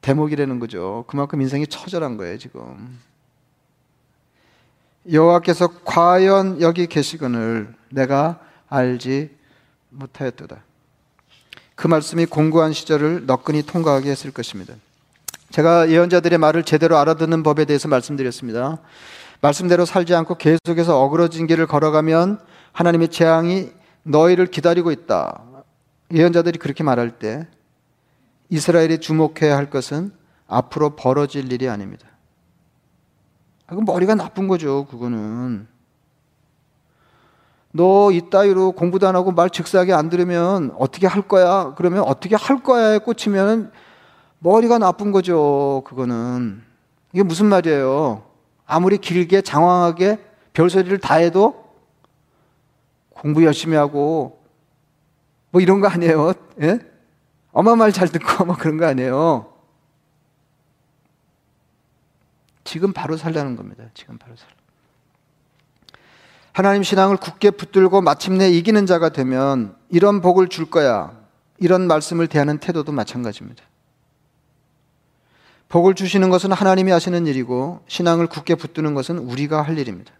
대목이라는 0.00 0.58
거죠. 0.58 1.04
그만큼 1.06 1.42
인생이 1.42 1.66
처절한 1.66 2.16
거예요, 2.16 2.38
지금. 2.38 2.98
여호와께서 5.10 5.82
과연 5.84 6.62
여기 6.62 6.86
계시거늘 6.86 7.74
내가 7.90 8.40
알지 8.68 9.36
못하였도다. 9.90 10.67
그 11.78 11.86
말씀이 11.86 12.26
공고한 12.26 12.72
시절을 12.72 13.26
너끈히 13.26 13.62
통과하게 13.62 14.10
했을 14.10 14.32
것입니다. 14.32 14.74
제가 15.50 15.90
예언자들의 15.90 16.36
말을 16.36 16.64
제대로 16.64 16.98
알아듣는 16.98 17.44
법에 17.44 17.66
대해서 17.66 17.86
말씀드렸습니다. 17.86 18.78
말씀대로 19.40 19.84
살지 19.84 20.12
않고 20.12 20.38
계속해서 20.38 21.00
어그러진 21.00 21.46
길을 21.46 21.68
걸어가면 21.68 22.40
하나님의 22.72 23.10
재앙이 23.10 23.70
너희를 24.02 24.48
기다리고 24.48 24.90
있다. 24.90 25.40
예언자들이 26.12 26.58
그렇게 26.58 26.82
말할 26.82 27.20
때 27.20 27.46
이스라엘이 28.48 28.98
주목해야 28.98 29.56
할 29.56 29.70
것은 29.70 30.10
앞으로 30.48 30.96
벌어질 30.96 31.52
일이 31.52 31.68
아닙니다. 31.68 32.08
아, 33.68 33.70
그건 33.70 33.84
머리가 33.84 34.16
나쁜 34.16 34.48
거죠, 34.48 34.84
그거는. 34.86 35.68
너 37.72 38.10
이따위로 38.10 38.72
공부도 38.72 39.06
안 39.06 39.14
하고 39.14 39.30
말 39.32 39.50
즉사하게 39.50 39.92
안 39.92 40.08
들으면 40.08 40.74
어떻게 40.78 41.06
할 41.06 41.22
거야? 41.22 41.74
그러면 41.76 42.02
어떻게 42.02 42.34
할 42.34 42.62
거야에 42.62 42.98
꽂히면 42.98 43.72
머리가 44.40 44.78
나쁜 44.78 45.12
거죠, 45.12 45.82
그거는. 45.86 46.62
이게 47.12 47.22
무슨 47.22 47.46
말이에요? 47.46 48.22
아무리 48.66 48.98
길게 48.98 49.42
장황하게 49.42 50.18
별소리를 50.52 50.98
다 50.98 51.14
해도 51.16 51.64
공부 53.10 53.44
열심히 53.44 53.76
하고 53.76 54.42
뭐 55.50 55.60
이런 55.60 55.80
거 55.80 55.88
아니에요? 55.88 56.32
예? 56.62 56.78
엄마 57.52 57.74
말 57.74 57.90
잘 57.92 58.08
듣고 58.08 58.44
뭐 58.44 58.56
그런 58.56 58.76
거 58.76 58.86
아니에요? 58.86 59.52
지금 62.64 62.92
바로 62.92 63.16
살라는 63.16 63.56
겁니다. 63.56 63.84
지금 63.94 64.18
바로 64.18 64.36
살. 64.36 64.48
하나님 66.58 66.82
신앙을 66.82 67.18
굳게 67.18 67.52
붙들고 67.52 68.00
마침내 68.00 68.50
이기는 68.50 68.84
자가 68.84 69.10
되면 69.10 69.76
이런 69.90 70.20
복을 70.20 70.48
줄 70.48 70.68
거야. 70.68 71.12
이런 71.58 71.86
말씀을 71.86 72.26
대하는 72.26 72.58
태도도 72.58 72.90
마찬가지입니다. 72.90 73.62
복을 75.68 75.94
주시는 75.94 76.30
것은 76.30 76.50
하나님이 76.50 76.90
하시는 76.90 77.28
일이고 77.28 77.82
신앙을 77.86 78.26
굳게 78.26 78.56
붙드는 78.56 78.94
것은 78.94 79.18
우리가 79.18 79.62
할 79.62 79.78
일입니다. 79.78 80.12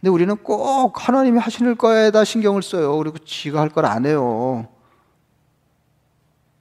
근데 0.00 0.10
우리는 0.10 0.36
꼭 0.36 1.08
하나님이 1.08 1.40
하시는 1.40 1.76
거에다 1.76 2.22
신경을 2.22 2.62
써요. 2.62 2.96
그리고 2.98 3.18
지가 3.18 3.60
할 3.60 3.70
걸 3.70 3.84
안 3.84 4.06
해요. 4.06 4.68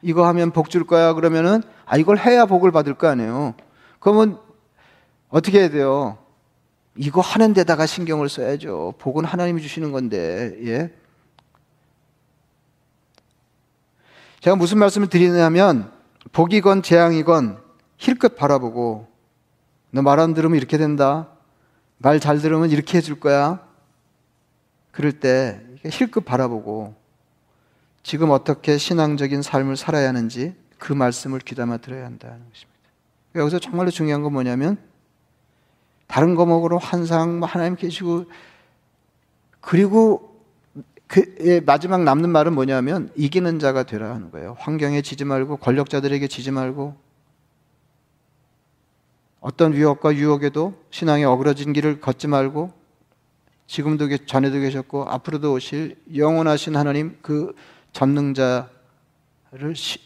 이거 0.01 0.25
하면 0.25 0.49
복 0.49 0.69
줄 0.69 0.87
거야 0.87 1.13
그러면은 1.13 1.61
아 1.85 1.97
이걸 1.97 2.17
해야 2.17 2.47
복을 2.47 2.71
받을 2.71 2.95
거 2.95 3.05
아니에요. 3.09 3.53
그러면 3.99 4.39
어떻게 5.29 5.59
해야 5.59 5.69
돼요? 5.69 6.17
이거 6.95 7.21
하는 7.21 7.53
데다가 7.53 7.85
신경을 7.85 8.29
써야죠. 8.29 8.93
복은 8.99 9.25
하나님이 9.25 9.61
주시는 9.61 9.91
건데, 9.91 10.55
예. 10.63 10.93
제가 14.41 14.55
무슨 14.55 14.77
말씀을 14.77 15.07
드리냐면, 15.07 15.91
복이건 16.31 16.83
재앙이건 16.83 17.59
힐끗 17.97 18.35
바라보고, 18.35 19.07
너 19.91 20.01
말 20.01 20.19
안 20.19 20.33
들으면 20.33 20.57
이렇게 20.57 20.77
된다. 20.77 21.29
말 21.97 22.19
잘 22.19 22.39
들으면 22.39 22.69
이렇게 22.69 22.97
해줄 22.97 23.19
거야. 23.19 23.65
그럴 24.91 25.13
때 25.13 25.61
힐끗 25.85 26.25
바라보고, 26.25 26.95
지금 28.03 28.29
어떻게 28.31 28.77
신앙적인 28.77 29.41
삶을 29.41 29.77
살아야 29.77 30.09
하는지 30.09 30.53
그 30.77 30.91
말씀을 30.93 31.39
귀담아 31.39 31.77
들어야 31.77 32.05
한다는 32.05 32.37
것입니다. 32.49 32.79
여기서 33.35 33.59
정말로 33.59 33.89
중요한 33.89 34.21
건 34.21 34.33
뭐냐면, 34.33 34.77
다른 36.07 36.35
거목으로 36.35 36.77
환상, 36.77 37.39
뭐 37.39 37.47
하나님 37.47 37.75
계시고, 37.75 38.25
그리고 39.61 40.33
그 41.07 41.35
예, 41.41 41.59
마지막 41.59 42.03
남는 42.03 42.31
말은 42.31 42.53
뭐냐면 42.53 43.11
이기는 43.15 43.59
자가 43.59 43.83
되라 43.83 44.13
하는 44.15 44.31
거예요. 44.31 44.55
환경에 44.59 45.01
지지 45.01 45.25
말고 45.25 45.57
권력자들에게 45.57 46.27
지지 46.27 46.49
말고 46.51 46.95
어떤 49.39 49.73
위협과 49.73 50.15
유혹에도 50.15 50.73
신앙의 50.89 51.25
어그러진 51.25 51.71
길을 51.73 51.99
걷지 51.99 52.27
말고 52.27 52.73
지금도 53.67 54.07
전에도 54.25 54.59
계셨고 54.59 55.05
앞으로도 55.07 55.53
오실 55.53 56.01
영원하신 56.15 56.75
하나님 56.75 57.17
그 57.21 57.53
전능자를 57.91 58.65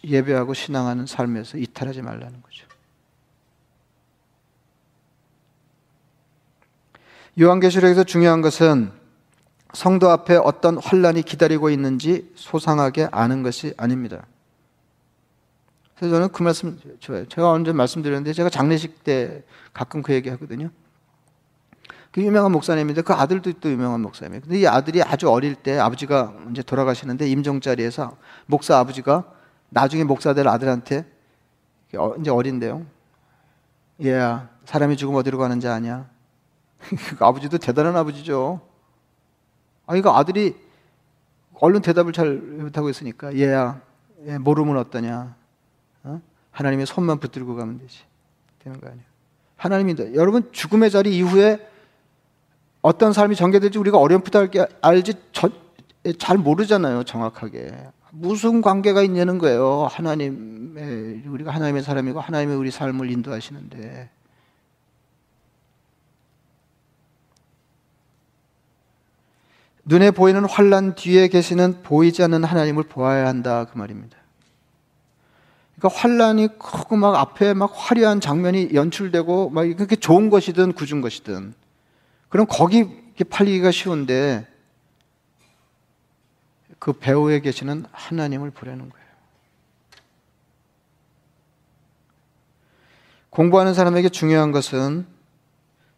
예배하고 0.03 0.53
신앙하는 0.53 1.05
삶에서 1.05 1.57
이탈하지 1.57 2.01
말라는 2.01 2.41
거죠. 2.41 2.66
요한계시록에서 7.39 8.03
중요한 8.03 8.41
것은 8.41 8.91
성도 9.73 10.09
앞에 10.09 10.37
어떤 10.37 10.77
환란이 10.77 11.21
기다리고 11.21 11.69
있는지 11.69 12.31
소상하게 12.35 13.09
아는 13.11 13.43
것이 13.43 13.73
아닙니다. 13.77 14.25
그래서 15.95 16.15
저는 16.15 16.29
그 16.29 16.41
말씀 16.41 16.79
좋아요. 16.99 17.27
제가 17.27 17.51
언제 17.51 17.71
말씀드렸는데 17.71 18.33
제가 18.33 18.49
장례식 18.49 19.03
때 19.03 19.43
가끔 19.73 20.01
그 20.01 20.13
얘기 20.13 20.29
하거든요. 20.29 20.69
그 22.11 22.23
유명한 22.23 22.51
목사님인데 22.51 23.01
그 23.01 23.13
아들도 23.13 23.53
또 23.59 23.69
유명한 23.69 24.01
목사님이에요. 24.01 24.41
근데 24.41 24.59
이 24.59 24.67
아들이 24.67 25.03
아주 25.03 25.29
어릴 25.29 25.53
때 25.53 25.77
아버지가 25.77 26.33
이제 26.51 26.63
돌아가시는데 26.63 27.27
임종 27.27 27.61
자리에서 27.61 28.17
목사 28.47 28.79
아버지가 28.79 29.25
나중에 29.69 30.03
목사 30.03 30.33
될 30.33 30.47
아들한테 30.47 31.05
어, 31.95 32.15
이제 32.19 32.31
어린데요. 32.31 32.85
얘야, 34.03 34.49
사람이 34.65 34.97
죽으면 34.97 35.19
어디로 35.19 35.37
가는지 35.37 35.67
아냐? 35.67 36.16
그 36.79 37.17
아버지도 37.25 37.57
대단한 37.57 37.95
아버지죠. 37.95 38.61
아, 39.85 39.95
이거 39.95 40.15
아들이 40.17 40.55
얼른 41.59 41.81
대답을 41.81 42.13
잘 42.13 42.35
못하고 42.35 42.89
있으니까 42.89 43.35
얘야, 43.35 43.81
얘 44.27 44.37
모르면 44.37 44.77
어떠냐? 44.77 45.35
어? 46.03 46.21
하나님의 46.51 46.85
손만 46.85 47.19
붙들고 47.19 47.55
가면 47.55 47.79
되지. 47.79 47.99
되는 48.59 48.79
거 48.79 48.87
아니에요. 48.87 49.03
하나님이 49.55 49.95
여러분 50.15 50.51
죽음의 50.51 50.91
자리 50.91 51.17
이후에 51.17 51.67
어떤 52.81 53.11
삶이 53.11 53.35
전개될지 53.35 53.79
우리가 53.79 53.97
어렴풋하게 53.97 54.67
알지 54.81 55.13
저, 55.31 55.49
잘 56.19 56.37
모르잖아요, 56.37 57.03
정확하게. 57.03 57.73
무슨 58.11 58.61
관계가 58.61 59.01
있냐는 59.01 59.37
거예요. 59.37 59.87
하나님의 59.89 61.23
우리가 61.27 61.51
하나님의 61.51 61.83
사람이고 61.83 62.19
하나님의 62.19 62.55
우리 62.55 62.71
삶을 62.71 63.11
인도하시는데 63.11 64.09
눈에 69.87 70.11
보이는 70.11 70.43
환란 70.43 70.95
뒤에 70.95 71.29
계시는 71.29 71.81
보이지 71.81 72.21
않는 72.23 72.43
하나님을 72.43 72.83
보아야 72.83 73.25
한다 73.25 73.65
그 73.71 73.77
말입니다. 73.77 74.17
그러니까 75.77 76.01
환란이 76.01 76.49
크고 76.59 76.97
막 76.97 77.15
앞에 77.15 77.53
막 77.53 77.71
화려한 77.73 78.19
장면이 78.19 78.71
연출되고 78.73 79.49
막 79.49 79.61
그렇게 79.63 79.95
좋은 79.95 80.29
것이든 80.29 80.73
굳은 80.73 80.99
것이든 80.99 81.53
그럼 82.27 82.47
거기 82.49 83.13
팔리기가 83.29 83.71
쉬운데 83.71 84.45
그 86.79 86.91
배후에 86.91 87.39
계시는 87.39 87.85
하나님을 87.91 88.51
보려는 88.51 88.89
거예요. 88.89 89.07
공부하는 93.29 93.73
사람에게 93.73 94.09
중요한 94.09 94.51
것은 94.51 95.05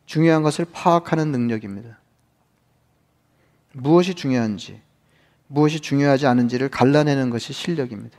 중요한 0.05 0.43
것을 0.43 0.65
파악하는 0.71 1.31
능력입니다. 1.31 1.97
무엇이 3.79 4.13
중요한지, 4.13 4.81
무엇이 5.47 5.79
중요하지 5.79 6.27
않은지를 6.27 6.69
갈라내는 6.69 7.29
것이 7.29 7.53
실력입니다. 7.53 8.17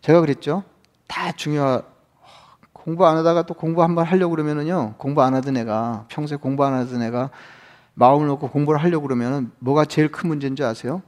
제가 0.00 0.20
그랬죠. 0.20 0.64
다 1.06 1.32
중요하, 1.32 1.82
공부 2.72 3.06
안 3.06 3.16
하다가 3.16 3.42
또 3.42 3.54
공부 3.54 3.82
한번 3.82 4.04
하려고 4.04 4.32
그러면은요, 4.32 4.94
공부 4.98 5.22
안 5.22 5.34
하던 5.34 5.56
애가, 5.56 6.06
평소에 6.08 6.38
공부 6.38 6.64
안 6.64 6.74
하던 6.74 7.02
애가 7.02 7.30
마음을 7.94 8.26
놓고 8.26 8.50
공부를 8.50 8.82
하려고 8.82 9.06
그러면은 9.06 9.50
뭐가 9.58 9.84
제일 9.84 10.10
큰 10.10 10.28
문제인지 10.28 10.62
아세요? 10.64 11.02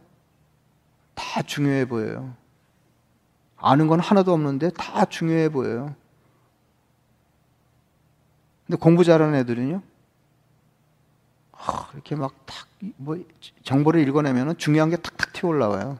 다 1.14 1.42
중요해 1.42 1.86
보여요. 1.86 2.34
아는 3.56 3.86
건 3.86 4.00
하나도 4.00 4.32
없는데 4.32 4.70
다 4.70 5.04
중요해 5.04 5.48
보여요. 5.48 5.94
근데 8.66 8.78
공부 8.78 9.04
잘하는 9.04 9.34
애들은요, 9.34 9.82
이렇게 11.94 12.14
막 12.14 12.34
탁, 12.46 12.66
뭐, 12.96 13.16
정보를 13.62 14.06
읽어내면 14.06 14.56
중요한 14.58 14.90
게 14.90 14.96
탁탁 14.96 15.32
튀어 15.32 15.48
올라와요. 15.48 15.98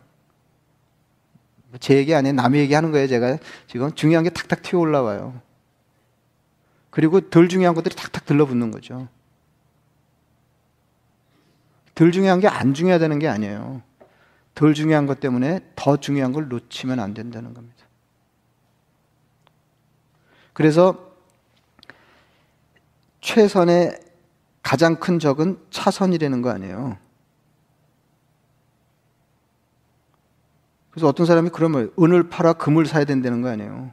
제 1.81 1.97
얘기 1.97 2.15
아니에요. 2.15 2.35
남의 2.35 2.61
얘기 2.61 2.75
하는 2.75 2.93
거예요. 2.93 3.07
제가 3.07 3.39
지금 3.67 3.93
중요한 3.95 4.25
게 4.25 4.31
탁탁 4.31 4.63
튀어 4.63 4.79
올라와요. 4.79 5.41
그리고 6.91 7.21
덜 7.21 7.49
중요한 7.49 7.75
것들이 7.75 7.95
탁탁 7.95 8.25
들러붙는 8.25 8.71
거죠. 8.71 9.09
덜 11.95 12.13
중요한 12.13 12.41
게 12.41 12.49
안 12.49 12.75
중요하다는 12.75 13.19
게 13.19 13.29
아니에요. 13.29 13.83
덜 14.55 14.73
중요한 14.73 15.07
것 15.07 15.21
때문에 15.21 15.61
더 15.77 15.97
중요한 15.99 16.33
걸 16.33 16.49
놓치면 16.49 17.01
안 17.01 17.13
된다는 17.13 17.53
겁니다. 17.53 17.77
그래서 20.53 21.13
최선의 23.21 24.01
가장 24.67 24.97
큰 24.97 25.21
적은 25.21 25.61
차선이라는 25.71 26.43
거 26.43 26.51
아니에요. 26.51 26.99
그래서 30.91 31.07
어떤 31.07 31.25
사람이 31.25 31.51
그러면 31.51 31.93
은을 31.97 32.29
팔아 32.29 32.55
금을 32.55 32.85
사야 32.87 33.05
된다는 33.05 33.43
거 33.43 33.49
아니에요. 33.49 33.93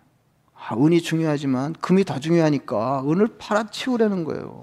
아, 0.56 0.76
은이 0.76 1.04
중요하지만 1.04 1.74
금이 1.74 2.06
더 2.06 2.20
중요하니까 2.20 3.04
은을 3.04 3.38
팔아 3.38 3.66
치우라는 3.70 4.24
거예요. 4.24 4.62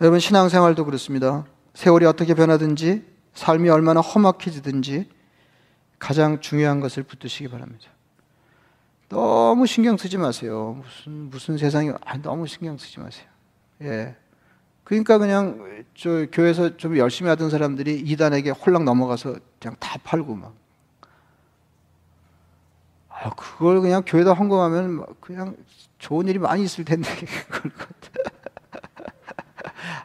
여러분 0.00 0.20
신앙생활도 0.20 0.86
그렇습니다. 0.86 1.44
세월이 1.74 2.06
어떻게 2.06 2.32
변하든지 2.32 3.04
삶이 3.34 3.68
얼마나 3.68 4.00
험악해지든지 4.00 5.06
가장 5.98 6.40
중요한 6.40 6.80
것을 6.80 7.02
붙드시기 7.02 7.50
바랍니다. 7.50 7.90
너무 9.10 9.66
신경 9.66 9.96
쓰지 9.96 10.16
마세요. 10.18 10.80
무슨 10.82 11.12
무슨 11.30 11.58
세상이 11.58 11.90
아, 12.00 12.16
너무 12.18 12.46
신경 12.46 12.78
쓰지 12.78 13.00
마세요. 13.00 13.26
예. 13.82 14.16
그러니까 14.84 15.18
그냥 15.18 15.84
저 15.94 16.26
교회에서 16.30 16.76
좀 16.76 16.96
열심히 16.96 17.28
하던 17.28 17.50
사람들이 17.50 17.98
이단에게 18.00 18.50
홀랑 18.50 18.84
넘어가서 18.84 19.36
그냥 19.60 19.76
다 19.80 19.98
팔고 20.04 20.36
막. 20.36 20.54
아, 23.08 23.30
그걸 23.30 23.80
그냥 23.80 24.04
교회다 24.06 24.32
헌금하면 24.32 25.04
그냥 25.20 25.56
좋은 25.98 26.28
일이 26.28 26.38
많이 26.38 26.62
있을 26.62 26.84
텐데 26.84 27.08
그걸 27.50 27.72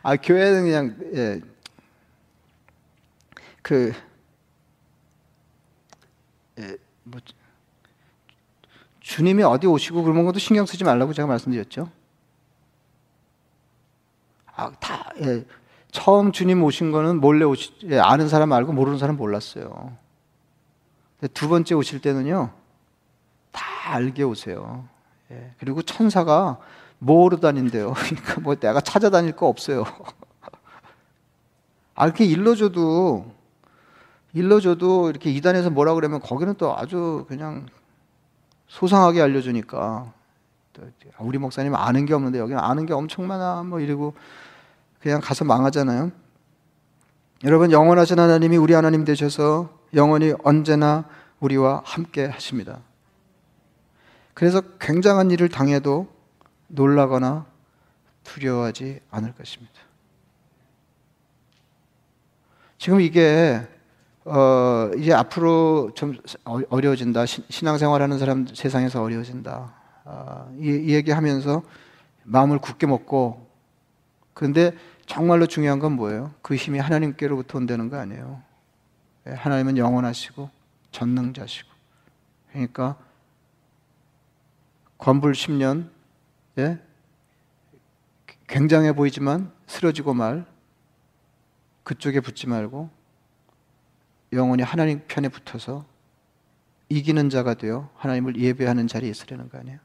아 0.02 0.16
교회는 0.16 0.64
그냥 0.64 0.98
예. 1.14 1.42
그 3.62 3.94
예, 6.58 6.78
뭐 7.04 7.22
주님이 9.06 9.44
어디 9.44 9.68
오시고 9.68 10.02
그런 10.02 10.26
것도 10.26 10.40
신경 10.40 10.66
쓰지 10.66 10.84
말라고 10.84 11.14
제가 11.14 11.28
말씀드렸죠. 11.28 11.92
아, 14.56 14.72
다 14.80 15.12
예, 15.22 15.46
처음 15.92 16.32
주님 16.32 16.64
오신 16.64 16.92
거는 16.92 17.22
몰래 17.22 17.46
오시 17.46 17.74
예, 17.84 18.00
아는 18.00 18.28
사람 18.28 18.52
알고 18.52 18.74
모르는 18.74 18.98
사람 18.98 19.16
몰랐어요. 19.16 19.96
두 21.36 21.48
번째 21.50 21.76
오실 21.76 22.02
때는요 22.02 22.50
다 23.52 23.64
알게 23.94 24.24
오세요. 24.24 24.88
예, 25.30 25.52
그리고 25.60 25.84
천사가 25.84 26.58
뭐로 26.98 27.40
다닌대요. 27.40 27.94
그러니까 28.10 28.42
뭐 28.42 28.56
내가 28.56 28.82
찾아다닐 28.82 29.36
거 29.36 29.48
없어요. 29.48 29.84
아, 31.94 32.06
이렇게 32.06 32.26
일러줘도 32.26 33.32
일러줘도 34.34 35.12
이렇게 35.12 35.30
이단에서 35.30 35.70
뭐라 35.70 35.94
그러면 35.94 36.22
거기는 36.22 36.56
또 36.56 36.76
아주 36.76 37.26
그냥 37.28 37.68
소상하게 38.68 39.22
알려주니까 39.22 40.12
우리 41.20 41.38
목사님 41.38 41.76
아는 41.76 42.06
게 42.06 42.14
없는데 42.14 42.40
여기는 42.40 42.60
아는 42.60 42.86
게 42.86 42.94
엄청 42.94 43.28
많아 43.28 43.64
뭐 43.64 43.80
이러고 43.80 44.14
그냥 45.00 45.22
가서 45.22 45.46
망하잖아요. 45.46 46.12
여러분 47.44 47.72
영원하신 47.72 48.20
하나님이 48.20 48.58
우리 48.58 48.74
하나님 48.74 49.06
되셔서 49.06 49.70
영원히 49.94 50.34
언제나 50.44 51.06
우리와 51.40 51.84
함께 51.86 52.26
하십니다. 52.26 52.80
그래서 54.34 54.62
굉장한 54.80 55.32
일을 55.32 55.48
당해도 55.48 56.08
놀라거나 56.68 57.46
두려워하지 58.24 59.00
않을 59.12 59.34
것입니다. 59.36 59.74
지금 62.78 63.00
이게 63.00 63.66
어 64.26 64.90
이제 64.98 65.14
앞으로 65.14 65.92
좀 65.94 66.16
어려워진다. 66.44 67.26
신앙생활 67.26 68.02
하는 68.02 68.18
사람 68.18 68.48
세상에서 68.48 69.04
어려워진다. 69.04 69.74
어, 70.06 70.56
이, 70.60 70.68
이 70.68 70.94
얘기 70.94 71.12
하면서 71.12 71.64
마음을 72.24 72.60
굳게 72.60 72.88
먹고 72.88 73.48
그런데 74.34 74.72
정말로 75.06 75.46
중요한 75.46 75.80
건 75.80 75.94
뭐예요? 75.94 76.34
그 76.42 76.56
힘이 76.56 76.80
하나님께로부터 76.80 77.60
온다는 77.60 77.90
거 77.90 77.98
아니에요. 77.98 78.42
예, 79.28 79.32
하나님은 79.32 79.78
영원하시고 79.78 80.50
전능자시고. 80.92 81.70
그러니까 82.52 82.98
관불 84.98 85.34
10년 85.34 85.90
예? 86.58 86.80
굉장해 88.48 88.94
보이지만 88.94 89.52
쓰러지고 89.68 90.14
말 90.14 90.46
그쪽에 91.84 92.22
붙지 92.22 92.48
말고 92.48 92.90
영원히 94.36 94.64
하나님 94.64 95.02
편에 95.08 95.30
붙어서 95.30 95.86
이기는 96.90 97.30
자가 97.30 97.56
되어 97.56 97.90
하나님을 97.96 98.40
예배하는 98.40 98.88
자리에 98.88 99.10
있으려는 99.10 99.50
거 99.50 99.58
아니에요? 99.58 99.80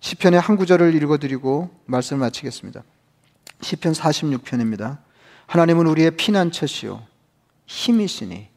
시편의 0.00 0.40
한 0.40 0.56
구절을 0.56 0.94
읽어드리고 0.94 1.70
말씀을 1.86 2.20
마치겠습니다. 2.20 2.82
시편 3.60 3.92
46편입니다. 3.92 4.98
하나님은 5.46 5.86
우리의 5.86 6.12
피난처시요 6.12 7.02
힘이시니 7.66 8.48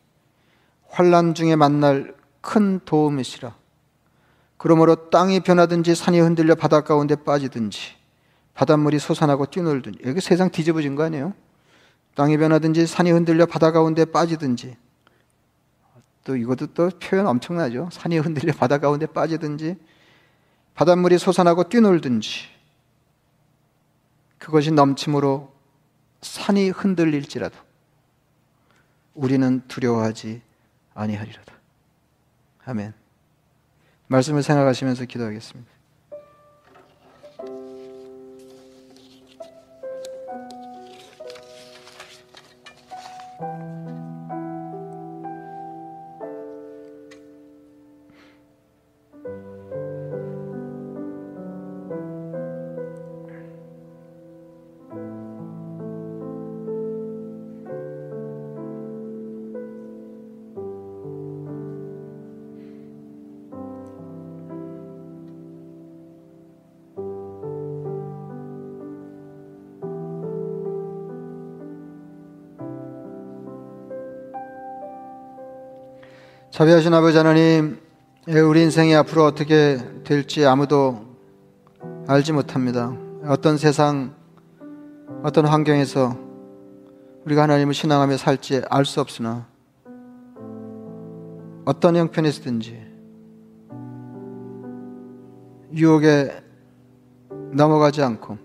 환란 0.88 1.34
중에 1.34 1.56
만날 1.56 2.16
큰 2.42 2.80
도움이시라. 2.86 3.56
그러므로 4.58 5.10
땅이 5.10 5.42
변하든지 5.42 5.96
산이 5.96 6.20
흔들려 6.20 6.56
바닷 6.56 6.84
가운데 6.84 7.16
빠지든지 7.16 7.96
바닷물이 8.54 9.00
솟아나고 9.00 9.46
뛰놀든지 9.46 10.00
여기 10.06 10.20
세상 10.20 10.50
뒤집어진 10.52 10.96
거 10.96 11.04
아니에요? 11.04 11.34
땅이 12.20 12.38
변하든지 12.38 12.86
산이 12.86 13.12
흔들려 13.12 13.46
바다 13.46 13.72
가운데 13.72 14.04
빠지든지 14.04 14.76
또 16.26 16.36
이것도 16.36 16.74
또 16.74 16.90
표현 17.00 17.26
엄청나죠. 17.26 17.88
산이 17.94 18.18
흔들려 18.18 18.52
바다 18.52 18.78
가운데 18.78 19.06
빠지든지 19.06 19.78
바닷물이 20.74 21.18
솟아나고 21.18 21.70
뛰놀든지 21.70 22.50
그것이 24.38 24.72
넘침으로 24.72 25.54
산이 26.20 26.72
흔들릴지라도 26.72 27.56
우리는 29.14 29.62
두려워하지 29.70 30.42
아니하리로다. 30.96 31.54
아멘. 32.66 32.94
말씀을 34.08 34.44
생각하시면서 34.44 35.06
기도하겠습니다. 35.06 35.72
자비하신 76.60 76.94
아버지 76.94 77.16
하나님, 77.16 77.80
예, 78.28 78.38
우리 78.42 78.62
인생이 78.64 78.94
앞으로 78.94 79.24
어떻게 79.24 79.78
될지 80.04 80.46
아무도 80.46 81.00
알지 82.06 82.34
못합니다. 82.34 82.94
어떤 83.24 83.58
세상, 83.58 84.14
어떤 85.24 85.46
환경에서 85.46 86.18
우리가 87.24 87.44
하나님을 87.44 87.74
신앙하며 87.74 88.18
살지 88.18 88.64
알 88.70 88.84
수 88.84 89.00
없으나 89.00 89.48
어떤 91.64 91.96
형편에서든지 91.96 92.78
유혹에 95.76 96.44
넘어가지 97.54 98.04
않고 98.04 98.38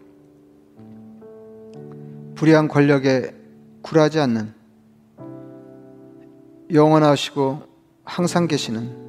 불의한 2.36 2.68
권력에 2.68 3.34
굴하지 3.82 4.20
않는 4.20 4.54
영원하시고 6.72 7.73
항상 8.04 8.46
계시는 8.46 9.04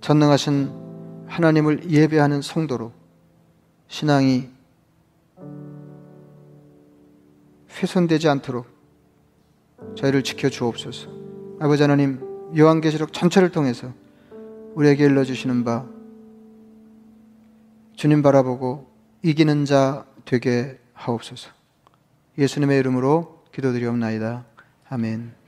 전능하신 0.00 1.26
하나님을 1.26 1.90
예배하는 1.90 2.42
성도로 2.42 2.92
신앙이 3.88 4.48
훼손되지 7.70 8.28
않도록 8.28 8.66
저희를 9.96 10.22
지켜 10.22 10.48
주옵소서. 10.48 11.08
아버지 11.60 11.82
하나님, 11.82 12.20
요한계시록 12.56 13.12
전체를 13.12 13.50
통해서 13.50 13.92
우리에게 14.74 15.04
일러주시는 15.04 15.64
바 15.64 15.86
주님 17.96 18.22
바라보고 18.22 18.90
이기는 19.22 19.64
자 19.64 20.06
되게 20.24 20.78
하옵소서. 20.94 21.50
예수님의 22.38 22.78
이름으로 22.78 23.44
기도드리옵나이다. 23.52 24.44
아멘. 24.88 25.39